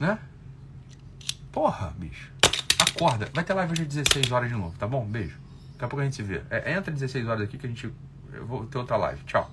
Né? 0.00 0.18
Porra, 1.52 1.92
bicho. 1.96 2.32
Acorda. 2.78 3.28
Vai 3.32 3.44
ter 3.44 3.54
live 3.54 3.72
hoje 3.72 3.82
às 3.82 3.88
16 3.88 4.32
horas 4.32 4.48
de 4.48 4.56
novo, 4.56 4.76
tá 4.78 4.86
bom? 4.86 5.04
Beijo. 5.04 5.38
Daqui 5.72 5.84
a 5.84 5.88
pouco 5.88 6.00
a 6.00 6.04
gente 6.04 6.16
se 6.16 6.22
vê. 6.22 6.42
É, 6.50 6.72
entra 6.72 6.92
às 6.92 7.00
16 7.00 7.26
horas 7.26 7.42
aqui 7.42 7.58
que 7.58 7.66
a 7.66 7.68
gente. 7.68 7.92
Eu 8.32 8.46
vou 8.46 8.66
ter 8.66 8.78
outra 8.78 8.96
live. 8.96 9.22
Tchau. 9.24 9.50